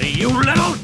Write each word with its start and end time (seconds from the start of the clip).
You 0.00 0.30
little. 0.40 0.74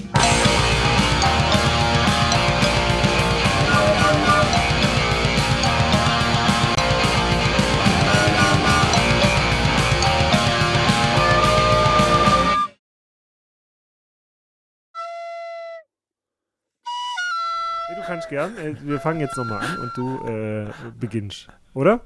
Du 17.97 18.03
kannst 18.07 18.29
gern. 18.29 18.57
Äh, 18.57 18.77
Wir 18.83 19.01
fangen 19.01 19.21
jetzt 19.21 19.37
nochmal 19.37 19.65
an 19.65 19.79
und 19.79 19.97
du 19.97 20.27
äh, 20.27 20.73
beginnst, 20.99 21.49
oder? 21.75 22.01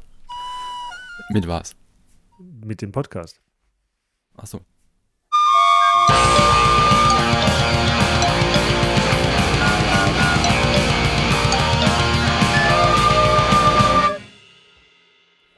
Mit 1.31 1.47
was? 1.47 1.77
Mit 2.39 2.83
dem 2.83 2.93
Podcast. 2.93 3.41
Achso. 4.37 4.61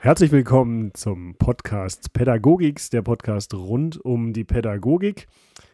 Herzlich 0.03 0.33
willkommen 0.33 0.95
zum 0.95 1.35
Podcast 1.35 2.15
Pädagogix, 2.15 2.89
der 2.89 3.03
Podcast 3.03 3.53
rund 3.53 4.03
um 4.03 4.33
die 4.33 4.45
Pädagogik. 4.45 5.27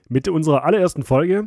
Mit 0.08 0.26
unserer 0.26 0.64
allerersten 0.64 1.04
Folge. 1.04 1.46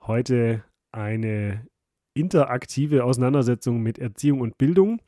Heute 0.00 0.64
eine 0.90 1.68
interaktive 2.12 3.04
Auseinandersetzung 3.04 3.80
mit 3.80 4.00
Erziehung 4.00 4.40
und 4.40 4.58
Bildung. 4.58 5.00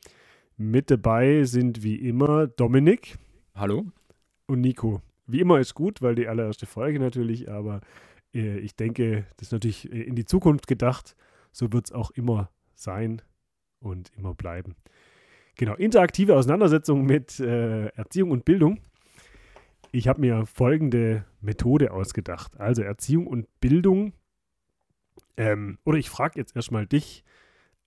Mit 0.55 0.89
dabei 0.91 1.43
sind 1.43 1.83
wie 1.83 1.97
immer 1.97 2.47
Dominik 2.47 3.17
Hallo? 3.53 3.83
und 4.47 4.61
Nico. 4.61 5.01
Wie 5.27 5.41
immer 5.41 5.59
ist 5.59 5.73
gut, 5.73 6.01
weil 6.01 6.15
die 6.15 6.29
allererste 6.29 6.67
Folge 6.67 7.01
natürlich, 7.01 7.51
aber 7.51 7.81
äh, 8.33 8.59
ich 8.59 8.77
denke, 8.77 9.25
das 9.35 9.49
ist 9.49 9.51
natürlich 9.51 9.91
äh, 9.91 10.03
in 10.03 10.15
die 10.15 10.23
Zukunft 10.23 10.67
gedacht. 10.67 11.17
So 11.51 11.73
wird 11.73 11.87
es 11.87 11.91
auch 11.91 12.11
immer 12.11 12.49
sein 12.75 13.21
und 13.81 14.09
immer 14.15 14.33
bleiben. 14.33 14.77
Genau, 15.55 15.75
interaktive 15.75 16.35
Auseinandersetzung 16.35 17.05
mit 17.05 17.39
äh, 17.39 17.87
Erziehung 17.87 18.31
und 18.31 18.45
Bildung. 18.45 18.79
Ich 19.91 20.07
habe 20.07 20.21
mir 20.21 20.47
folgende 20.47 21.25
Methode 21.41 21.91
ausgedacht. 21.91 22.59
Also 22.59 22.81
Erziehung 22.81 23.27
und 23.27 23.47
Bildung. 23.59 24.13
Ähm, 25.37 25.77
oder 25.85 25.97
ich 25.97 26.09
frage 26.09 26.39
jetzt 26.39 26.55
erstmal 26.55 26.87
dich, 26.87 27.23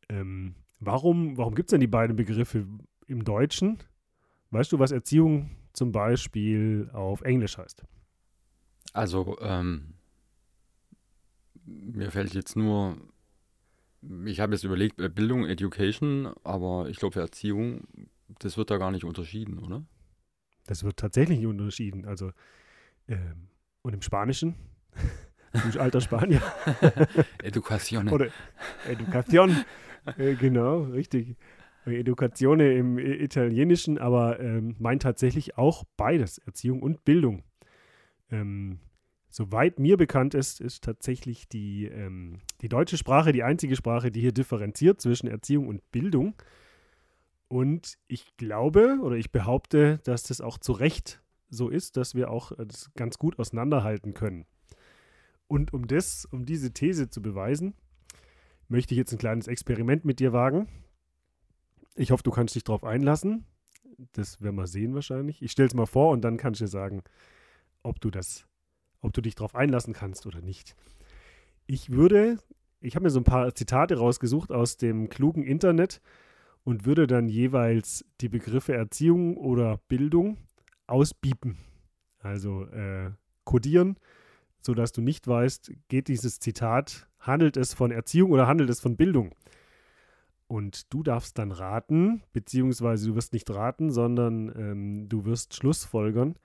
ähm, 0.08 0.54
warum, 0.78 1.36
warum 1.36 1.54
gibt 1.56 1.68
es 1.68 1.70
denn 1.72 1.80
die 1.80 1.88
beiden 1.88 2.14
Begriffe 2.14 2.66
im 3.08 3.24
Deutschen? 3.24 3.78
Weißt 4.50 4.70
du, 4.70 4.78
was 4.78 4.92
Erziehung 4.92 5.50
zum 5.72 5.90
Beispiel 5.90 6.88
auf 6.92 7.22
Englisch 7.22 7.58
heißt? 7.58 7.82
Also, 8.92 9.36
ähm, 9.40 9.94
mir 11.64 12.10
fällt 12.12 12.34
jetzt 12.34 12.56
nur, 12.56 12.96
ich 14.26 14.40
habe 14.40 14.52
jetzt 14.52 14.64
überlegt, 14.64 15.00
äh, 15.00 15.08
Bildung, 15.08 15.46
Education, 15.46 16.32
aber 16.44 16.88
ich 16.88 16.98
glaube 16.98 17.14
für 17.14 17.20
Erziehung, 17.20 17.84
das 18.38 18.56
wird 18.56 18.70
da 18.70 18.78
gar 18.78 18.90
nicht 18.90 19.04
unterschieden, 19.04 19.58
oder? 19.58 19.84
Das 20.66 20.84
wird 20.84 20.96
tatsächlich 20.96 21.38
nicht 21.38 21.46
unterschieden. 21.46 22.06
Also, 22.06 22.32
ähm, 23.08 23.48
und 23.82 23.94
im 23.94 24.02
Spanischen? 24.02 24.54
du 25.72 25.80
alter 25.80 26.00
Spanier. 26.00 26.42
Education. 27.42 28.08
Oder 28.08 28.28
Education. 28.88 29.64
äh, 30.18 30.34
genau, 30.34 30.82
richtig. 30.82 31.36
Educatione 31.84 32.72
im 32.74 32.98
I- 32.98 33.22
Italienischen, 33.22 33.98
aber 33.98 34.40
ähm, 34.40 34.74
meint 34.78 35.02
tatsächlich 35.02 35.56
auch 35.56 35.84
beides, 35.96 36.38
Erziehung 36.38 36.82
und 36.82 37.04
Bildung. 37.04 37.44
Ähm, 38.30 38.80
soweit 39.36 39.78
mir 39.78 39.98
bekannt 39.98 40.32
ist, 40.32 40.62
ist 40.62 40.82
tatsächlich 40.82 41.46
die, 41.46 41.84
ähm, 41.86 42.40
die 42.62 42.70
deutsche 42.70 42.96
Sprache 42.96 43.32
die 43.32 43.42
einzige 43.42 43.76
Sprache, 43.76 44.10
die 44.10 44.22
hier 44.22 44.32
differenziert 44.32 44.98
zwischen 45.00 45.26
Erziehung 45.26 45.68
und 45.68 45.92
Bildung. 45.92 46.34
Und 47.48 47.98
ich 48.08 48.36
glaube 48.38 48.98
oder 49.02 49.16
ich 49.16 49.32
behaupte, 49.32 50.00
dass 50.04 50.22
das 50.22 50.40
auch 50.40 50.56
zu 50.56 50.72
Recht 50.72 51.22
so 51.50 51.68
ist, 51.68 51.98
dass 51.98 52.14
wir 52.14 52.30
auch 52.30 52.52
äh, 52.52 52.66
das 52.66 52.90
ganz 52.94 53.18
gut 53.18 53.38
auseinanderhalten 53.38 54.14
können. 54.14 54.46
Und 55.48 55.74
um 55.74 55.86
das, 55.86 56.24
um 56.24 56.46
diese 56.46 56.72
These 56.72 57.10
zu 57.10 57.20
beweisen, 57.20 57.74
möchte 58.68 58.94
ich 58.94 58.98
jetzt 58.98 59.12
ein 59.12 59.18
kleines 59.18 59.48
Experiment 59.48 60.06
mit 60.06 60.18
dir 60.18 60.32
wagen. 60.32 60.66
Ich 61.94 62.10
hoffe, 62.10 62.22
du 62.22 62.30
kannst 62.30 62.54
dich 62.54 62.64
darauf 62.64 62.84
einlassen. 62.84 63.44
Das 64.14 64.40
werden 64.40 64.56
wir 64.56 64.66
sehen 64.66 64.94
wahrscheinlich. 64.94 65.42
Ich 65.42 65.52
stelle 65.52 65.68
es 65.68 65.74
mal 65.74 65.86
vor 65.86 66.10
und 66.10 66.22
dann 66.22 66.38
kannst 66.38 66.60
du 66.60 66.64
dir 66.64 66.70
sagen, 66.70 67.02
ob 67.82 68.00
du 68.00 68.10
das, 68.10 68.46
ob 69.06 69.12
du 69.12 69.20
dich 69.22 69.36
darauf 69.36 69.54
einlassen 69.54 69.94
kannst 69.94 70.26
oder 70.26 70.42
nicht. 70.42 70.76
Ich 71.66 71.90
würde, 71.90 72.38
ich 72.80 72.96
habe 72.96 73.04
mir 73.04 73.10
so 73.10 73.20
ein 73.20 73.24
paar 73.24 73.54
Zitate 73.54 73.96
rausgesucht 73.96 74.50
aus 74.52 74.76
dem 74.76 75.08
klugen 75.08 75.44
Internet 75.44 76.00
und 76.64 76.84
würde 76.84 77.06
dann 77.06 77.28
jeweils 77.28 78.04
die 78.20 78.28
Begriffe 78.28 78.74
Erziehung 78.74 79.36
oder 79.36 79.80
Bildung 79.88 80.38
ausbiepen. 80.88 81.56
Also 82.18 82.64
äh, 82.66 83.12
kodieren, 83.44 83.96
sodass 84.60 84.90
du 84.90 85.00
nicht 85.00 85.28
weißt, 85.28 85.72
geht 85.88 86.08
dieses 86.08 86.40
Zitat, 86.40 87.08
handelt 87.20 87.56
es 87.56 87.74
von 87.74 87.92
Erziehung 87.92 88.32
oder 88.32 88.48
handelt 88.48 88.68
es 88.70 88.80
von 88.80 88.96
Bildung? 88.96 89.32
Und 90.48 90.92
du 90.92 91.04
darfst 91.04 91.38
dann 91.38 91.52
raten, 91.52 92.22
beziehungsweise 92.32 93.08
du 93.08 93.14
wirst 93.14 93.32
nicht 93.32 93.50
raten, 93.50 93.90
sondern 93.90 94.52
ähm, 94.56 95.08
du 95.08 95.24
wirst 95.24 95.54
schlussfolgern, 95.54 96.36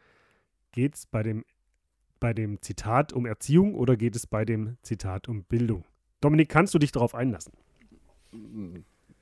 geht 0.71 0.95
es 0.95 1.05
bei 1.05 1.23
dem, 1.23 1.43
bei 2.21 2.33
dem 2.33 2.61
Zitat 2.61 3.11
um 3.11 3.25
Erziehung 3.25 3.75
oder 3.75 3.97
geht 3.97 4.15
es 4.15 4.25
bei 4.25 4.45
dem 4.45 4.77
Zitat 4.83 5.27
um 5.27 5.43
Bildung? 5.43 5.83
Dominik, 6.21 6.47
kannst 6.47 6.73
du 6.73 6.79
dich 6.79 6.93
darauf 6.93 7.13
einlassen? 7.15 7.51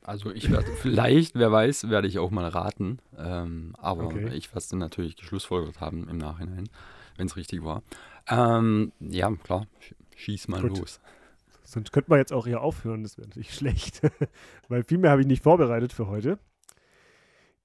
Also 0.04 0.32
ich 0.32 0.52
werde, 0.52 0.72
vielleicht, 0.82 1.34
wer 1.36 1.52
weiß, 1.52 1.90
werde 1.90 2.08
ich 2.08 2.20
auch 2.20 2.30
mal 2.30 2.48
raten. 2.48 3.00
Ähm, 3.18 3.74
aber 3.80 4.06
Okay. 4.06 4.28
ich 4.36 4.50
werde 4.50 4.60
es 4.60 4.68
dann 4.68 4.80
natürlich 4.80 5.16
geschlussfolgert 5.16 5.80
haben 5.82 6.08
im 6.08 6.18
Nachhinein, 6.18 6.70
wenn 7.18 7.26
es 7.26 7.36
richtig 7.36 7.64
war. 7.64 7.82
Ähm, 8.28 8.92
ja, 9.00 9.32
klar, 9.44 9.66
sch- 9.82 9.96
schieß 10.16 10.48
mal 10.50 10.62
Gut. 10.62 10.78
los. 10.78 11.00
Sonst 11.64 11.92
könnten 11.92 12.12
wir 12.12 12.18
jetzt 12.18 12.34
auch 12.34 12.48
hier 12.48 12.62
aufhören, 12.62 13.04
das 13.04 13.18
wäre 13.18 13.28
natürlich 13.28 13.54
schlecht. 13.56 14.02
Weil 14.68 14.84
viel 14.84 14.98
mehr 14.98 15.12
habe 15.12 15.22
ich 15.22 15.28
nicht 15.28 15.42
vorbereitet 15.44 15.94
für 15.94 16.08
heute. 16.08 16.38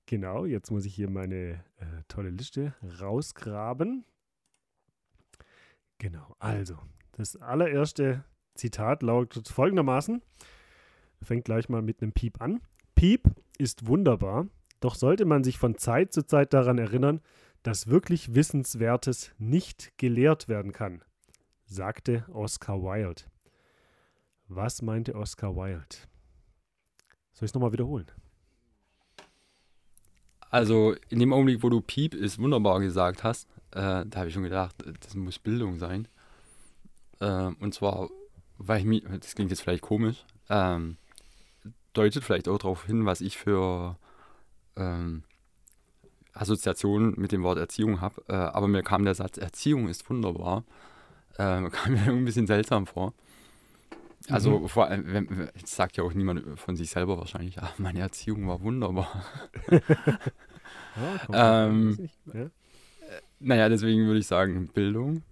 Genau, 0.06 0.44
jetzt 0.44 0.70
muss 0.70 0.84
ich 0.84 0.94
hier 0.94 1.08
meine 1.10 1.64
äh, 1.78 1.84
tolle 2.08 2.28
Liste 2.30 2.74
rausgraben. 3.00 4.04
Genau, 5.98 6.34
also, 6.38 6.78
das 7.12 7.36
allererste 7.36 8.24
Zitat 8.54 9.02
lautet 9.02 9.48
folgendermaßen. 9.48 10.22
Fängt 11.22 11.44
gleich 11.44 11.68
mal 11.68 11.82
mit 11.82 12.02
einem 12.02 12.12
Piep 12.12 12.40
an. 12.40 12.60
Piep 12.94 13.30
ist 13.58 13.86
wunderbar, 13.86 14.48
doch 14.80 14.94
sollte 14.94 15.24
man 15.24 15.44
sich 15.44 15.58
von 15.58 15.78
Zeit 15.78 16.12
zu 16.12 16.26
Zeit 16.26 16.52
daran 16.52 16.78
erinnern, 16.78 17.20
dass 17.62 17.86
wirklich 17.86 18.34
Wissenswertes 18.34 19.32
nicht 19.38 19.96
gelehrt 19.96 20.48
werden 20.48 20.72
kann, 20.72 21.02
sagte 21.64 22.26
Oscar 22.32 22.82
Wilde. 22.82 23.22
Was 24.48 24.82
meinte 24.82 25.14
Oscar 25.14 25.56
Wilde? 25.56 25.96
Soll 27.32 27.46
ich 27.46 27.50
es 27.50 27.54
nochmal 27.54 27.72
wiederholen? 27.72 28.06
Also 30.50 30.94
in 31.08 31.18
dem 31.18 31.32
Augenblick, 31.32 31.62
wo 31.62 31.70
du 31.70 31.80
Piep 31.80 32.14
ist 32.14 32.38
wunderbar 32.38 32.78
gesagt 32.80 33.24
hast, 33.24 33.48
äh, 33.74 34.04
da 34.06 34.10
habe 34.14 34.28
ich 34.28 34.34
schon 34.34 34.42
gedacht, 34.44 34.82
äh, 34.82 34.92
das 35.00 35.14
muss 35.14 35.38
Bildung 35.38 35.78
sein. 35.78 36.08
Äh, 37.20 37.50
und 37.60 37.74
zwar, 37.74 38.08
weil 38.58 38.80
ich 38.80 38.84
mir, 38.84 39.00
das 39.18 39.34
klingt 39.34 39.50
jetzt 39.50 39.60
vielleicht 39.62 39.82
komisch, 39.82 40.24
ähm, 40.48 40.96
deutet 41.92 42.24
vielleicht 42.24 42.48
auch 42.48 42.58
darauf 42.58 42.86
hin, 42.86 43.06
was 43.06 43.20
ich 43.20 43.36
für 43.38 43.96
ähm, 44.76 45.22
Assoziationen 46.32 47.14
mit 47.16 47.32
dem 47.32 47.42
Wort 47.42 47.58
Erziehung 47.58 48.00
habe. 48.00 48.22
Äh, 48.28 48.34
aber 48.34 48.66
mir 48.68 48.82
kam 48.82 49.04
der 49.04 49.14
Satz, 49.14 49.38
Erziehung 49.38 49.88
ist 49.88 50.08
wunderbar, 50.10 50.64
äh, 51.38 51.68
kam 51.70 51.92
mir 51.92 52.00
ein 52.10 52.24
bisschen 52.24 52.46
seltsam 52.46 52.86
vor. 52.86 53.12
Also 54.30 54.68
vor 54.68 54.86
allem, 54.86 55.04
wenn, 55.12 55.50
sagt 55.66 55.98
ja 55.98 56.02
auch 56.04 56.14
niemand 56.14 56.58
von 56.58 56.76
sich 56.76 56.88
selber 56.88 57.18
wahrscheinlich, 57.18 57.58
ah, 57.60 57.70
meine 57.76 58.00
Erziehung 58.00 58.48
war 58.48 58.60
wunderbar. 58.62 59.24
Ja, 60.96 61.18
komm, 61.26 61.34
Ähm, 61.36 61.88
nicht. 61.96 62.18
ja? 62.32 62.46
Naja, 63.44 63.68
deswegen 63.68 64.06
würde 64.06 64.20
ich 64.20 64.26
sagen 64.26 64.68
Bildung. 64.68 65.22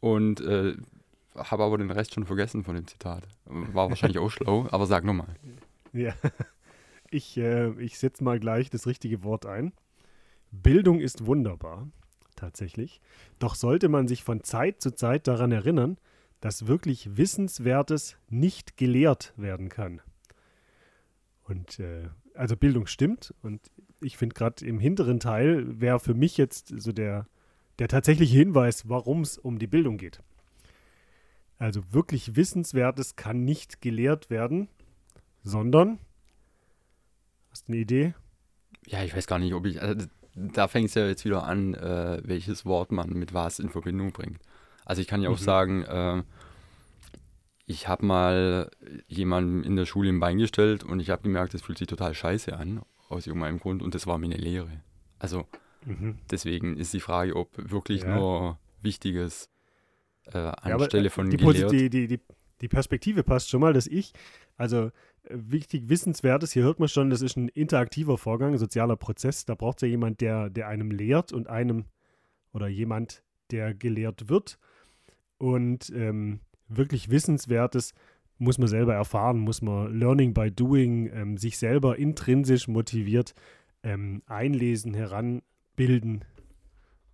Und 0.00 0.40
äh, 0.40 0.76
habe 1.34 1.64
aber 1.64 1.78
den 1.78 1.90
Rest 1.90 2.14
schon 2.14 2.24
vergessen 2.24 2.62
von 2.62 2.76
dem 2.76 2.86
Zitat. 2.86 3.26
War 3.44 3.88
wahrscheinlich 3.90 4.18
auch 4.18 4.30
schlau, 4.30 4.68
aber 4.70 4.86
sag 4.86 5.04
nochmal. 5.04 5.34
Ja. 5.92 6.14
Ich, 7.12 7.36
äh, 7.36 7.70
ich 7.80 8.00
setze 8.00 8.24
mal 8.24 8.40
gleich 8.40 8.68
das 8.68 8.88
richtige 8.88 9.22
Wort 9.22 9.46
ein. 9.46 9.72
Bildung 10.50 10.98
ist 10.98 11.24
wunderbar, 11.24 11.88
tatsächlich. 12.34 13.00
Doch 13.38 13.54
sollte 13.54 13.88
man 13.88 14.08
sich 14.08 14.24
von 14.24 14.42
Zeit 14.42 14.82
zu 14.82 14.90
Zeit 14.90 15.28
daran 15.28 15.52
erinnern, 15.52 15.98
dass 16.40 16.66
wirklich 16.66 17.16
Wissenswertes 17.16 18.16
nicht 18.28 18.76
gelehrt 18.76 19.34
werden 19.36 19.68
kann. 19.68 20.02
Und 21.44 21.78
äh, 21.78 22.08
also 22.34 22.56
Bildung 22.56 22.88
stimmt 22.88 23.32
und 23.40 23.60
ich 24.00 24.16
finde 24.16 24.34
gerade 24.34 24.66
im 24.66 24.80
hinteren 24.80 25.20
Teil 25.20 25.80
wäre 25.80 26.00
für 26.00 26.14
mich 26.14 26.36
jetzt 26.36 26.74
so 26.76 26.90
der, 26.90 27.28
der 27.78 27.88
tatsächliche 27.88 28.36
Hinweis, 28.36 28.88
warum 28.88 29.22
es 29.22 29.38
um 29.38 29.58
die 29.58 29.66
Bildung 29.66 29.98
geht. 29.98 30.20
Also 31.58 31.92
wirklich 31.92 32.36
Wissenswertes 32.36 33.16
kann 33.16 33.44
nicht 33.44 33.80
gelehrt 33.80 34.28
werden, 34.30 34.68
sondern, 35.42 35.98
hast 37.50 37.68
du 37.68 37.72
eine 37.72 37.80
Idee? 37.80 38.14
Ja, 38.86 39.02
ich 39.02 39.16
weiß 39.16 39.26
gar 39.26 39.38
nicht, 39.38 39.54
ob 39.54 39.66
ich, 39.66 39.80
also 39.80 40.06
da 40.34 40.68
fängt 40.68 40.88
es 40.88 40.94
ja 40.94 41.06
jetzt 41.06 41.24
wieder 41.24 41.44
an, 41.44 41.74
äh, 41.74 42.20
welches 42.24 42.66
Wort 42.66 42.92
man 42.92 43.10
mit 43.10 43.32
was 43.32 43.58
in 43.58 43.70
Verbindung 43.70 44.12
bringt. 44.12 44.38
Also 44.84 45.00
ich 45.00 45.08
kann 45.08 45.22
ja 45.22 45.30
auch 45.30 45.40
Mhm. 45.40 45.44
sagen, 45.44 45.82
äh, 45.84 46.22
ich 47.64 47.88
habe 47.88 48.04
mal 48.06 48.70
jemandem 49.08 49.64
in 49.64 49.76
der 49.76 49.86
Schule 49.86 50.10
ein 50.10 50.20
Bein 50.20 50.38
gestellt 50.38 50.84
und 50.84 51.00
ich 51.00 51.10
habe 51.10 51.22
gemerkt, 51.22 51.54
das 51.54 51.62
fühlt 51.62 51.78
sich 51.78 51.88
total 51.88 52.14
scheiße 52.14 52.56
an, 52.56 52.82
aus 53.08 53.26
irgendeinem 53.26 53.58
Grund, 53.58 53.82
und 53.82 53.94
das 53.94 54.06
war 54.06 54.18
mir 54.18 54.26
eine 54.26 54.36
Lehre. 54.36 54.82
Also 55.18 55.46
Mhm. 55.86 56.18
deswegen 56.30 56.76
ist 56.76 56.92
die 56.92 57.00
Frage, 57.00 57.34
ob 57.36 57.48
wirklich 57.56 58.02
Ja. 58.02 58.16
nur 58.16 58.58
Wichtiges 58.82 59.48
äh, 60.32 60.38
Ja, 60.38 60.50
anstelle 60.50 61.06
äh, 61.06 61.10
von 61.10 61.30
die, 61.30 61.36
gelehrt. 61.36 61.72
Die, 61.72 61.88
die, 61.88 62.08
die, 62.08 62.20
die 62.60 62.68
Perspektive 62.68 63.22
passt 63.22 63.48
schon 63.48 63.60
mal, 63.60 63.72
dass 63.72 63.86
ich, 63.86 64.12
also 64.56 64.86
äh, 64.86 64.90
wichtig 65.30 65.88
Wissenswertes, 65.88 66.52
hier 66.52 66.64
hört 66.64 66.80
man 66.80 66.88
schon, 66.88 67.10
das 67.10 67.22
ist 67.22 67.36
ein 67.36 67.48
interaktiver 67.48 68.18
Vorgang, 68.18 68.52
ein 68.52 68.58
sozialer 68.58 68.96
Prozess. 68.96 69.44
Da 69.44 69.54
braucht 69.54 69.78
es 69.78 69.82
ja 69.82 69.88
jemand, 69.88 70.20
der, 70.20 70.50
der 70.50 70.68
einem 70.68 70.90
lehrt 70.90 71.32
und 71.32 71.48
einem 71.48 71.84
oder 72.52 72.66
jemand, 72.68 73.22
der 73.50 73.74
gelehrt 73.74 74.28
wird. 74.28 74.58
Und 75.38 75.90
ähm, 75.94 76.40
wirklich 76.68 77.10
Wissenswertes 77.10 77.92
muss 78.38 78.58
man 78.58 78.68
selber 78.68 78.94
erfahren, 78.94 79.38
muss 79.38 79.62
man 79.62 79.96
Learning 79.98 80.34
by 80.34 80.50
Doing, 80.50 81.10
ähm, 81.12 81.38
sich 81.38 81.58
selber 81.58 81.98
intrinsisch 81.98 82.68
motiviert 82.68 83.34
ähm, 83.82 84.22
einlesen, 84.26 84.94
heranbilden. 85.76 86.24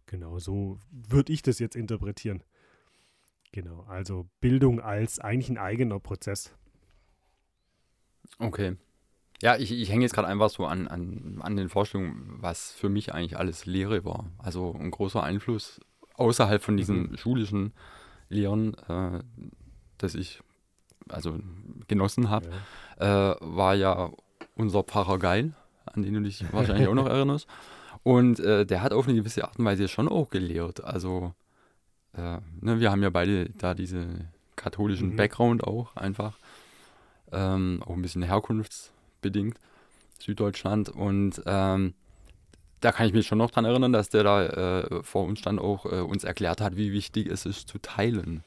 Genau, 0.06 0.38
so 0.38 0.79
würde 0.91 1.32
ich 1.32 1.43
das 1.43 1.59
jetzt 1.59 1.76
interpretieren. 1.76 2.43
Genau, 3.53 3.85
also 3.88 4.29
Bildung 4.41 4.81
als 4.81 5.19
eigentlich 5.19 5.50
ein 5.50 5.59
eigener 5.59 6.00
Prozess. 6.00 6.55
Okay. 8.38 8.76
Ja, 9.43 9.56
ich, 9.56 9.73
ich 9.73 9.91
hänge 9.91 10.03
jetzt 10.03 10.14
gerade 10.14 10.29
einfach 10.29 10.50
so 10.50 10.67
an, 10.67 10.87
an, 10.88 11.41
an 11.43 11.56
den 11.56 11.69
Vorstellungen, 11.69 12.37
was 12.41 12.73
für 12.73 12.88
mich 12.88 13.12
eigentlich 13.12 13.37
alles 13.37 13.67
Lehre 13.67 14.05
war. 14.05 14.31
Also 14.38 14.73
ein 14.79 14.91
großer 14.91 15.23
Einfluss 15.23 15.81
außerhalb 16.15 16.62
von 16.62 16.76
diesen 16.76 17.17
schulischen 17.19 17.73
Lehren, 18.29 18.75
äh, 18.88 19.23
das 19.99 20.15
ich 20.15 20.41
also 21.08 21.38
genossen 21.88 22.31
habe, 22.31 22.49
Ja. 23.00 23.32
äh, 23.32 23.37
war 23.41 23.75
ja 23.75 24.12
unser 24.55 24.85
Pfarrer 24.85 25.19
Geil, 25.19 25.55
an 25.87 26.03
den 26.03 26.15
du 26.15 26.20
dich 26.20 26.50
wahrscheinlich 26.53 26.87
auch 26.88 26.94
noch 26.94 27.06
erinnerst. 27.08 27.49
Und 28.04 28.40
äh, 28.40 28.66
der 28.66 28.82
hat 28.82 28.93
auf 28.93 29.06
eine 29.06 29.16
gewisse 29.16 29.44
Art 29.44 29.58
und 29.58 29.64
Weise 29.64 29.87
schon 29.88 30.08
auch 30.08 30.28
gelehrt. 30.31 30.82
Also 30.82 31.34
äh, 32.16 32.38
ne, 32.60 32.81
wir 32.81 32.90
haben 32.90 33.02
ja 33.02 33.10
beide 33.10 33.49
da 33.50 33.75
diese 33.75 34.06
katholischen 34.56 35.10
Mhm. 35.10 35.16
Background 35.16 35.64
auch 35.64 35.94
einfach. 35.96 36.37
Ähm, 37.31 37.82
auch 37.87 37.94
ein 37.94 38.02
bisschen 38.02 38.22
herkunftsbedingt, 38.22 39.56
Süddeutschland. 40.19 40.88
Und 40.90 41.43
ähm, 41.46 41.94
da 42.81 42.93
kann 42.93 43.06
ich 43.06 43.12
mich 43.14 43.26
schon 43.26 43.38
noch 43.38 43.50
dran 43.50 43.64
erinnern, 43.64 43.93
dass 43.93 44.08
der 44.10 44.25
da 44.25 44.81
äh, 44.81 45.02
vor 45.02 45.25
uns 45.25 45.38
stand, 45.38 45.60
auch 45.60 45.87
äh, 45.87 46.00
uns 46.00 46.25
erklärt 46.25 46.60
hat, 46.60 46.76
wie 46.76 46.93
wichtig 46.93 47.28
es 47.28 47.46
ist 47.46 47.69
zu 47.69 47.78
teilen. 47.78 48.43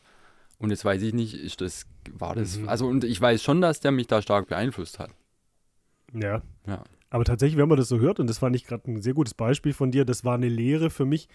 Und 0.60 0.70
jetzt 0.70 0.86
weiß 0.86 1.02
ich 1.02 1.14
nicht, 1.14 1.34
ist 1.34 1.62
das, 1.62 1.86
war 2.12 2.36
das, 2.36 2.58
Mhm. 2.58 2.70
also 2.70 2.88
und 2.88 3.04
ich 3.04 3.20
weiß 3.20 3.42
schon, 3.42 3.62
dass 3.62 3.80
der 3.80 3.92
mich 3.92 4.08
da 4.08 4.22
stark 4.22 4.48
beeinflusst 4.48 5.00
hat. 5.00 5.10
Ja. 6.14 6.42
Ja. 6.68 6.84
Aber 7.10 7.24
tatsächlich, 7.24 7.58
wenn 7.58 7.70
man 7.70 7.78
das 7.78 7.88
so 7.88 8.00
hört, 8.00 8.20
und 8.20 8.28
das 8.28 8.40
fand 8.40 8.56
ich 8.56 8.66
gerade 8.66 8.92
ein 8.92 9.02
sehr 9.02 9.14
gutes 9.14 9.34
Beispiel 9.34 9.74
von 9.74 9.92
dir, 9.92 10.06
das 10.06 10.26
war 10.26 10.36
eine 10.36 10.50
Lehre 10.50 10.90
für 10.90 11.06
mich, 11.06 11.30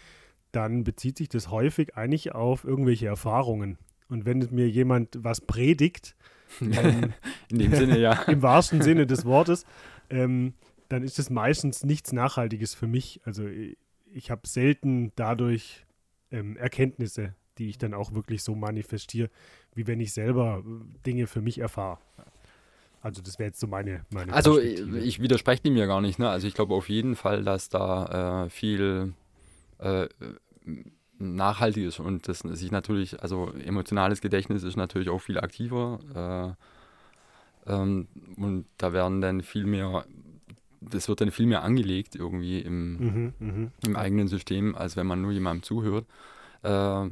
dann 0.53 0.85
bezieht 0.85 1.19
sich 1.19 1.29
das 1.29 1.51
häufig 1.51 1.97
eigentlich 1.97 2.33
auf 2.33 2.65
irgendwelche 2.65 3.07
Erfahrungen. 3.07 3.79
Und 4.09 4.25
wenn 4.25 4.47
mir 4.51 4.69
jemand 4.69 5.17
was 5.23 5.41
predigt, 5.41 6.17
ähm, 6.61 7.13
In 7.49 7.59
dem 7.59 7.75
Sinne, 7.75 7.99
ja. 7.99 8.23
im 8.27 8.43
wahrsten 8.43 8.83
Sinne 8.83 9.07
des 9.07 9.25
Wortes, 9.25 9.65
ähm, 10.09 10.55
dann 10.89 11.03
ist 11.03 11.19
es 11.19 11.31
meistens 11.31 11.85
nichts 11.85 12.13
Nachhaltiges 12.13 12.75
für 12.75 12.87
mich. 12.87 13.21
Also 13.25 13.47
ich, 13.47 13.79
ich 14.13 14.31
habe 14.31 14.47
selten 14.47 15.13
dadurch 15.15 15.87
ähm, 16.31 16.57
Erkenntnisse, 16.57 17.35
die 17.59 17.69
ich 17.69 17.79
dann 17.79 17.95
auch 17.95 18.15
wirklich 18.15 18.43
so 18.43 18.55
manifestiere, 18.55 19.31
wie 19.75 19.87
wenn 19.87 20.01
ich 20.01 20.13
selber 20.13 20.65
äh, 20.67 21.01
Dinge 21.07 21.27
für 21.27 21.41
mich 21.41 21.59
erfahre. 21.59 21.99
Also 23.03 23.23
das 23.23 23.39
wäre 23.39 23.49
jetzt 23.49 23.61
so 23.61 23.67
meine, 23.67 24.05
meine 24.11 24.33
Also 24.33 24.57
Perspektive. 24.57 24.99
ich, 24.99 25.21
widerspreche 25.21 25.63
dem 25.63 25.77
ja 25.77 25.87
gar 25.87 26.01
nicht. 26.01 26.19
Ne? 26.19 26.29
Also 26.29 26.47
ich 26.47 26.55
glaube 26.55 26.75
auf 26.75 26.89
jeden 26.89 27.17
Fall, 27.17 27.45
dass 27.45 27.69
da 27.71 28.45
äh, 28.45 28.51
viel 28.51 29.15
äh, 29.79 30.09
nachhaltig 31.19 31.85
ist 31.87 32.01
und 32.01 32.29
das 32.29 32.41
sich 32.41 32.71
natürlich, 32.71 33.23
also 33.23 33.53
emotionales 33.65 34.21
Gedächtnis 34.21 34.63
ist 34.63 34.77
natürlich 34.77 35.09
auch 35.09 35.21
viel 35.21 35.39
aktiver 35.39 36.57
äh, 37.67 37.73
ähm, 37.73 38.09
und 38.37 38.67
da 38.79 38.93
werden 38.93 39.21
dann 39.21 39.43
viel 39.43 39.67
mehr, 39.67 40.05
das 40.81 41.09
wird 41.09 41.21
dann 41.21 41.31
viel 41.31 41.47
mehr 41.47 41.63
angelegt 41.63 42.17
irgendwie 42.17 42.61
im, 42.61 42.97
Mhm, 42.97 43.33
mhm. 43.39 43.73
im 43.87 43.97
eigenen 43.97 44.29
System, 44.29 44.75
als 44.75 44.97
wenn 44.97 45.07
man 45.07 45.21
nur 45.21 45.33
jemandem 45.33 45.63
zuhört. 45.63 46.07
Äh, 46.63 47.11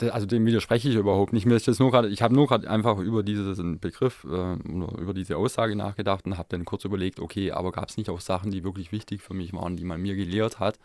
also 0.00 0.26
dem 0.26 0.44
widerspreche 0.44 0.88
ich 0.88 0.96
überhaupt 0.96 1.32
nicht. 1.32 1.46
Mir 1.46 1.54
ist 1.54 1.68
das 1.68 1.78
nur 1.78 1.90
gerade, 1.90 2.08
ich 2.08 2.22
habe 2.22 2.34
nur 2.34 2.46
gerade 2.46 2.68
einfach 2.68 2.98
über 2.98 3.22
diesen 3.22 3.78
Begriff 3.78 4.24
äh, 4.24 4.28
oder 4.28 4.98
über 4.98 5.14
diese 5.14 5.36
Aussage 5.36 5.76
nachgedacht 5.76 6.26
und 6.26 6.36
habe 6.36 6.48
dann 6.50 6.64
kurz 6.64 6.84
überlegt, 6.84 7.20
okay, 7.20 7.52
aber 7.52 7.72
gab 7.72 7.88
es 7.88 7.96
nicht 7.96 8.10
auch 8.10 8.20
Sachen, 8.20 8.50
die 8.50 8.64
wirklich 8.64 8.92
wichtig 8.92 9.22
für 9.22 9.34
mich 9.34 9.52
waren, 9.52 9.76
die 9.76 9.84
man 9.84 10.00
mir 10.00 10.16
gelehrt 10.16 10.58
hat? 10.58 10.78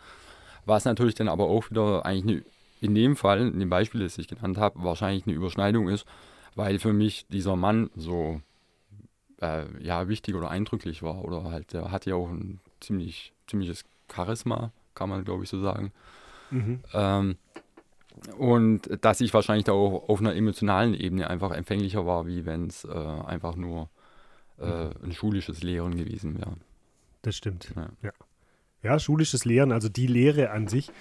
Was 0.66 0.86
natürlich 0.86 1.16
dann 1.16 1.28
aber 1.28 1.46
auch 1.46 1.70
wieder 1.72 2.06
eigentlich 2.06 2.38
eine, 2.38 2.46
in 2.82 2.96
dem 2.96 3.16
Fall, 3.16 3.48
in 3.48 3.60
dem 3.60 3.70
Beispiel, 3.70 4.02
das 4.02 4.18
ich 4.18 4.28
genannt 4.28 4.58
habe, 4.58 4.84
wahrscheinlich 4.84 5.26
eine 5.26 5.36
Überschneidung 5.36 5.90
ist, 5.90 6.06
weil 6.56 6.80
für 6.80 6.94
mich 6.94 7.26
dieser 7.30 7.56
Mann 7.56 7.90
so 7.96 8.42
äh, 9.42 9.66
ja, 9.82 10.08
wichtig 10.08 10.36
oder 10.36 10.50
eindrücklich 10.50 11.02
war. 11.04 11.24
Oder 11.26 11.46
halt, 11.46 11.74
der 11.74 11.92
hatte 11.92 12.12
ja 12.12 12.16
auch 12.16 12.30
ein 12.30 12.60
ziemlich, 12.80 13.34
ziemliches 13.48 13.86
Charisma, 14.14 14.72
kann 14.96 15.10
man 15.10 15.24
glaube 15.26 15.44
ich 15.44 15.50
so 15.50 15.60
sagen. 15.60 15.92
Mhm. 16.52 16.80
Ähm, 16.94 17.38
und 18.38 18.89
dass 19.01 19.21
ich 19.21 19.33
wahrscheinlich 19.33 19.66
da 19.66 19.71
auch 19.74 20.10
auf 20.10 20.19
einer 20.19 20.36
emotionalen 20.36 20.94
Ebene 20.94 21.30
einfach 21.30 21.51
empfänglicher 21.51 22.06
war, 22.06 22.27
wie 22.27 22.45
wenn 22.45 22.68
es 22.68 22.86
äh, 22.86 22.89
einfach 22.89 23.56
nur 23.56 23.89
äh, 24.57 24.89
ein 25.04 25.12
schulisches 25.12 25.63
Lehren 25.63 25.95
gewesen 25.95 26.38
wäre. 26.38 26.56
Das 27.21 27.36
stimmt. 27.36 27.74
Ja. 27.75 27.89
Ja. 28.01 28.12
ja, 28.83 29.00
schulisches 29.00 29.45
Lehren, 29.45 29.71
also 29.71 29.89
die 29.89 30.07
Lehre 30.07 30.51
an 30.51 30.68
sich, 30.68 30.92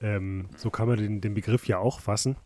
ähm, 0.00 0.48
so 0.56 0.70
kann 0.70 0.88
man 0.88 0.98
den, 0.98 1.20
den 1.20 1.34
Begriff 1.34 1.66
ja 1.66 1.78
auch 1.78 2.00
fassen, 2.00 2.36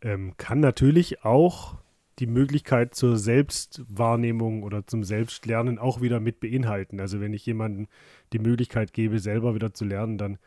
ähm, 0.00 0.34
kann 0.36 0.60
natürlich 0.60 1.24
auch 1.24 1.76
die 2.18 2.26
Möglichkeit 2.26 2.94
zur 2.94 3.16
Selbstwahrnehmung 3.16 4.62
oder 4.62 4.86
zum 4.86 5.02
Selbstlernen 5.02 5.78
auch 5.78 6.00
wieder 6.00 6.20
mit 6.20 6.40
beinhalten. 6.40 7.00
Also 7.00 7.20
wenn 7.20 7.32
ich 7.32 7.44
jemandem 7.46 7.88
die 8.32 8.38
Möglichkeit 8.38 8.92
gebe, 8.92 9.18
selber 9.18 9.54
wieder 9.54 9.72
zu 9.72 9.84
lernen, 9.84 10.18
dann, 10.18 10.38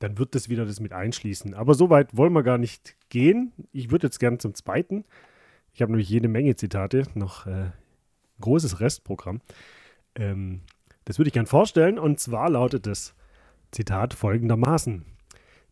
dann 0.00 0.18
wird 0.18 0.34
das 0.34 0.48
wieder 0.48 0.66
das 0.66 0.80
mit 0.80 0.92
einschließen. 0.92 1.54
Aber 1.54 1.74
so 1.74 1.90
weit 1.90 2.16
wollen 2.16 2.32
wir 2.32 2.42
gar 2.42 2.58
nicht 2.58 2.96
gehen. 3.10 3.52
Ich 3.70 3.90
würde 3.90 4.08
jetzt 4.08 4.18
gern 4.18 4.38
zum 4.38 4.54
zweiten. 4.54 5.04
Ich 5.72 5.82
habe 5.82 5.92
nämlich 5.92 6.08
jede 6.08 6.26
Menge 6.26 6.56
Zitate, 6.56 7.04
noch 7.14 7.46
äh, 7.46 7.70
großes 8.40 8.80
Restprogramm. 8.80 9.40
Ähm, 10.14 10.62
das 11.04 11.18
würde 11.18 11.28
ich 11.28 11.34
gern 11.34 11.46
vorstellen 11.46 11.98
und 11.98 12.18
zwar 12.18 12.50
lautet 12.50 12.86
das 12.86 13.14
Zitat 13.70 14.14
folgendermaßen. 14.14 15.04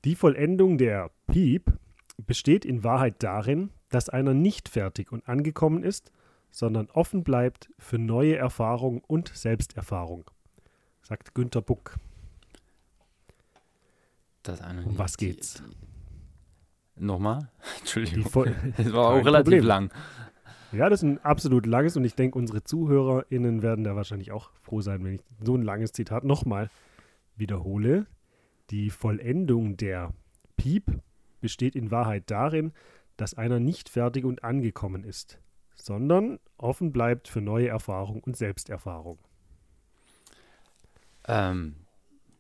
Die 0.05 0.15
Vollendung 0.15 0.79
der 0.79 1.11
Piep 1.27 1.73
besteht 2.19 2.65
in 2.65 2.85
Wahrheit 2.85 3.23
darin, 3.23 3.71
dass 3.89 4.09
einer 4.09 4.35
nicht 4.35 4.69
fertig 4.69 5.11
und 5.11 5.27
angekommen 5.27 5.83
ist, 5.83 6.13
sondern 6.51 6.89
offen 6.91 7.25
bleibt 7.25 7.71
für 7.79 7.99
neue 7.99 8.37
Erfahrung 8.37 9.03
und 9.07 9.29
Selbsterfahrung, 9.35 10.31
sagt 11.03 11.35
Günter 11.35 11.63
Buck. 11.63 11.97
Das 14.49 14.62
eine, 14.62 14.83
Um 14.83 14.97
was 14.97 15.19
geht's? 15.19 15.62
Nochmal? 16.97 17.50
Entschuldigung. 17.81 18.25
Das 18.78 18.93
war 18.95 19.09
auch 19.09 19.25
relativ 19.25 19.45
Problem. 19.45 19.64
lang. 19.64 19.90
ja, 20.73 20.88
das 20.88 21.00
ist 21.00 21.09
ein 21.09 21.19
absolut 21.23 21.67
langes 21.67 21.99
und 21.99 22.05
ich 22.05 22.14
denke, 22.14 22.38
unsere 22.38 22.64
ZuhörerInnen 22.64 23.61
werden 23.61 23.85
da 23.85 23.95
wahrscheinlich 23.95 24.33
auch 24.33 24.50
froh 24.62 24.81
sein, 24.81 25.05
wenn 25.05 25.17
ich 25.17 25.21
so 25.45 25.55
ein 25.55 25.61
langes 25.61 25.93
Zitat 25.93 26.25
nochmal 26.25 26.71
wiederhole. 27.37 28.07
Die 28.71 28.88
Vollendung 28.88 29.76
der 29.76 30.14
Piep 30.57 30.99
besteht 31.43 31.76
in 31.76 31.90
Wahrheit 31.90 32.31
darin, 32.31 32.73
dass 33.19 33.35
einer 33.35 33.61
nicht 33.61 33.90
fertig 33.90 34.25
und 34.25 34.45
angekommen 34.45 35.05
ist, 35.05 35.38
sondern 35.75 36.38
offen 36.57 36.90
bleibt 36.90 37.28
für 37.28 37.43
neue 37.43 37.69
Erfahrung 37.69 38.23
und 38.23 38.35
Selbsterfahrung. 38.35 39.19
Ähm, 41.26 41.75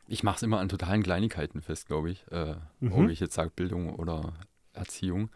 ich 0.08 0.22
mache 0.22 0.36
es 0.36 0.42
immer 0.42 0.58
an 0.58 0.68
totalen 0.68 1.02
Kleinigkeiten 1.02 1.60
fest, 1.62 1.86
glaube 1.86 2.10
ich. 2.10 2.24
Äh, 2.32 2.56
Mhm. 2.80 2.92
Ob 2.92 3.08
ich 3.10 3.20
jetzt 3.20 3.34
sage 3.34 3.50
Bildung 3.54 3.94
oder 3.94 4.32
Erziehung. 4.72 5.30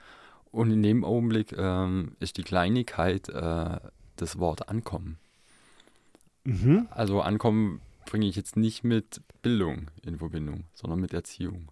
Und 0.50 0.70
in 0.70 0.82
dem 0.82 1.04
Augenblick 1.04 1.52
ähm, 1.56 2.16
ist 2.20 2.36
die 2.36 2.42
Kleinigkeit 2.42 3.28
äh, 3.28 3.78
das 4.16 4.38
Wort 4.38 4.68
ankommen. 4.68 5.18
Mhm. 6.44 6.88
Also 6.90 7.20
ankommen 7.22 7.80
bringe 8.06 8.26
ich 8.26 8.36
jetzt 8.36 8.56
nicht 8.56 8.82
mit 8.84 9.22
Bildung 9.42 9.90
in 10.02 10.18
Verbindung, 10.18 10.64
sondern 10.74 11.00
mit 11.00 11.12
Erziehung. 11.14 11.68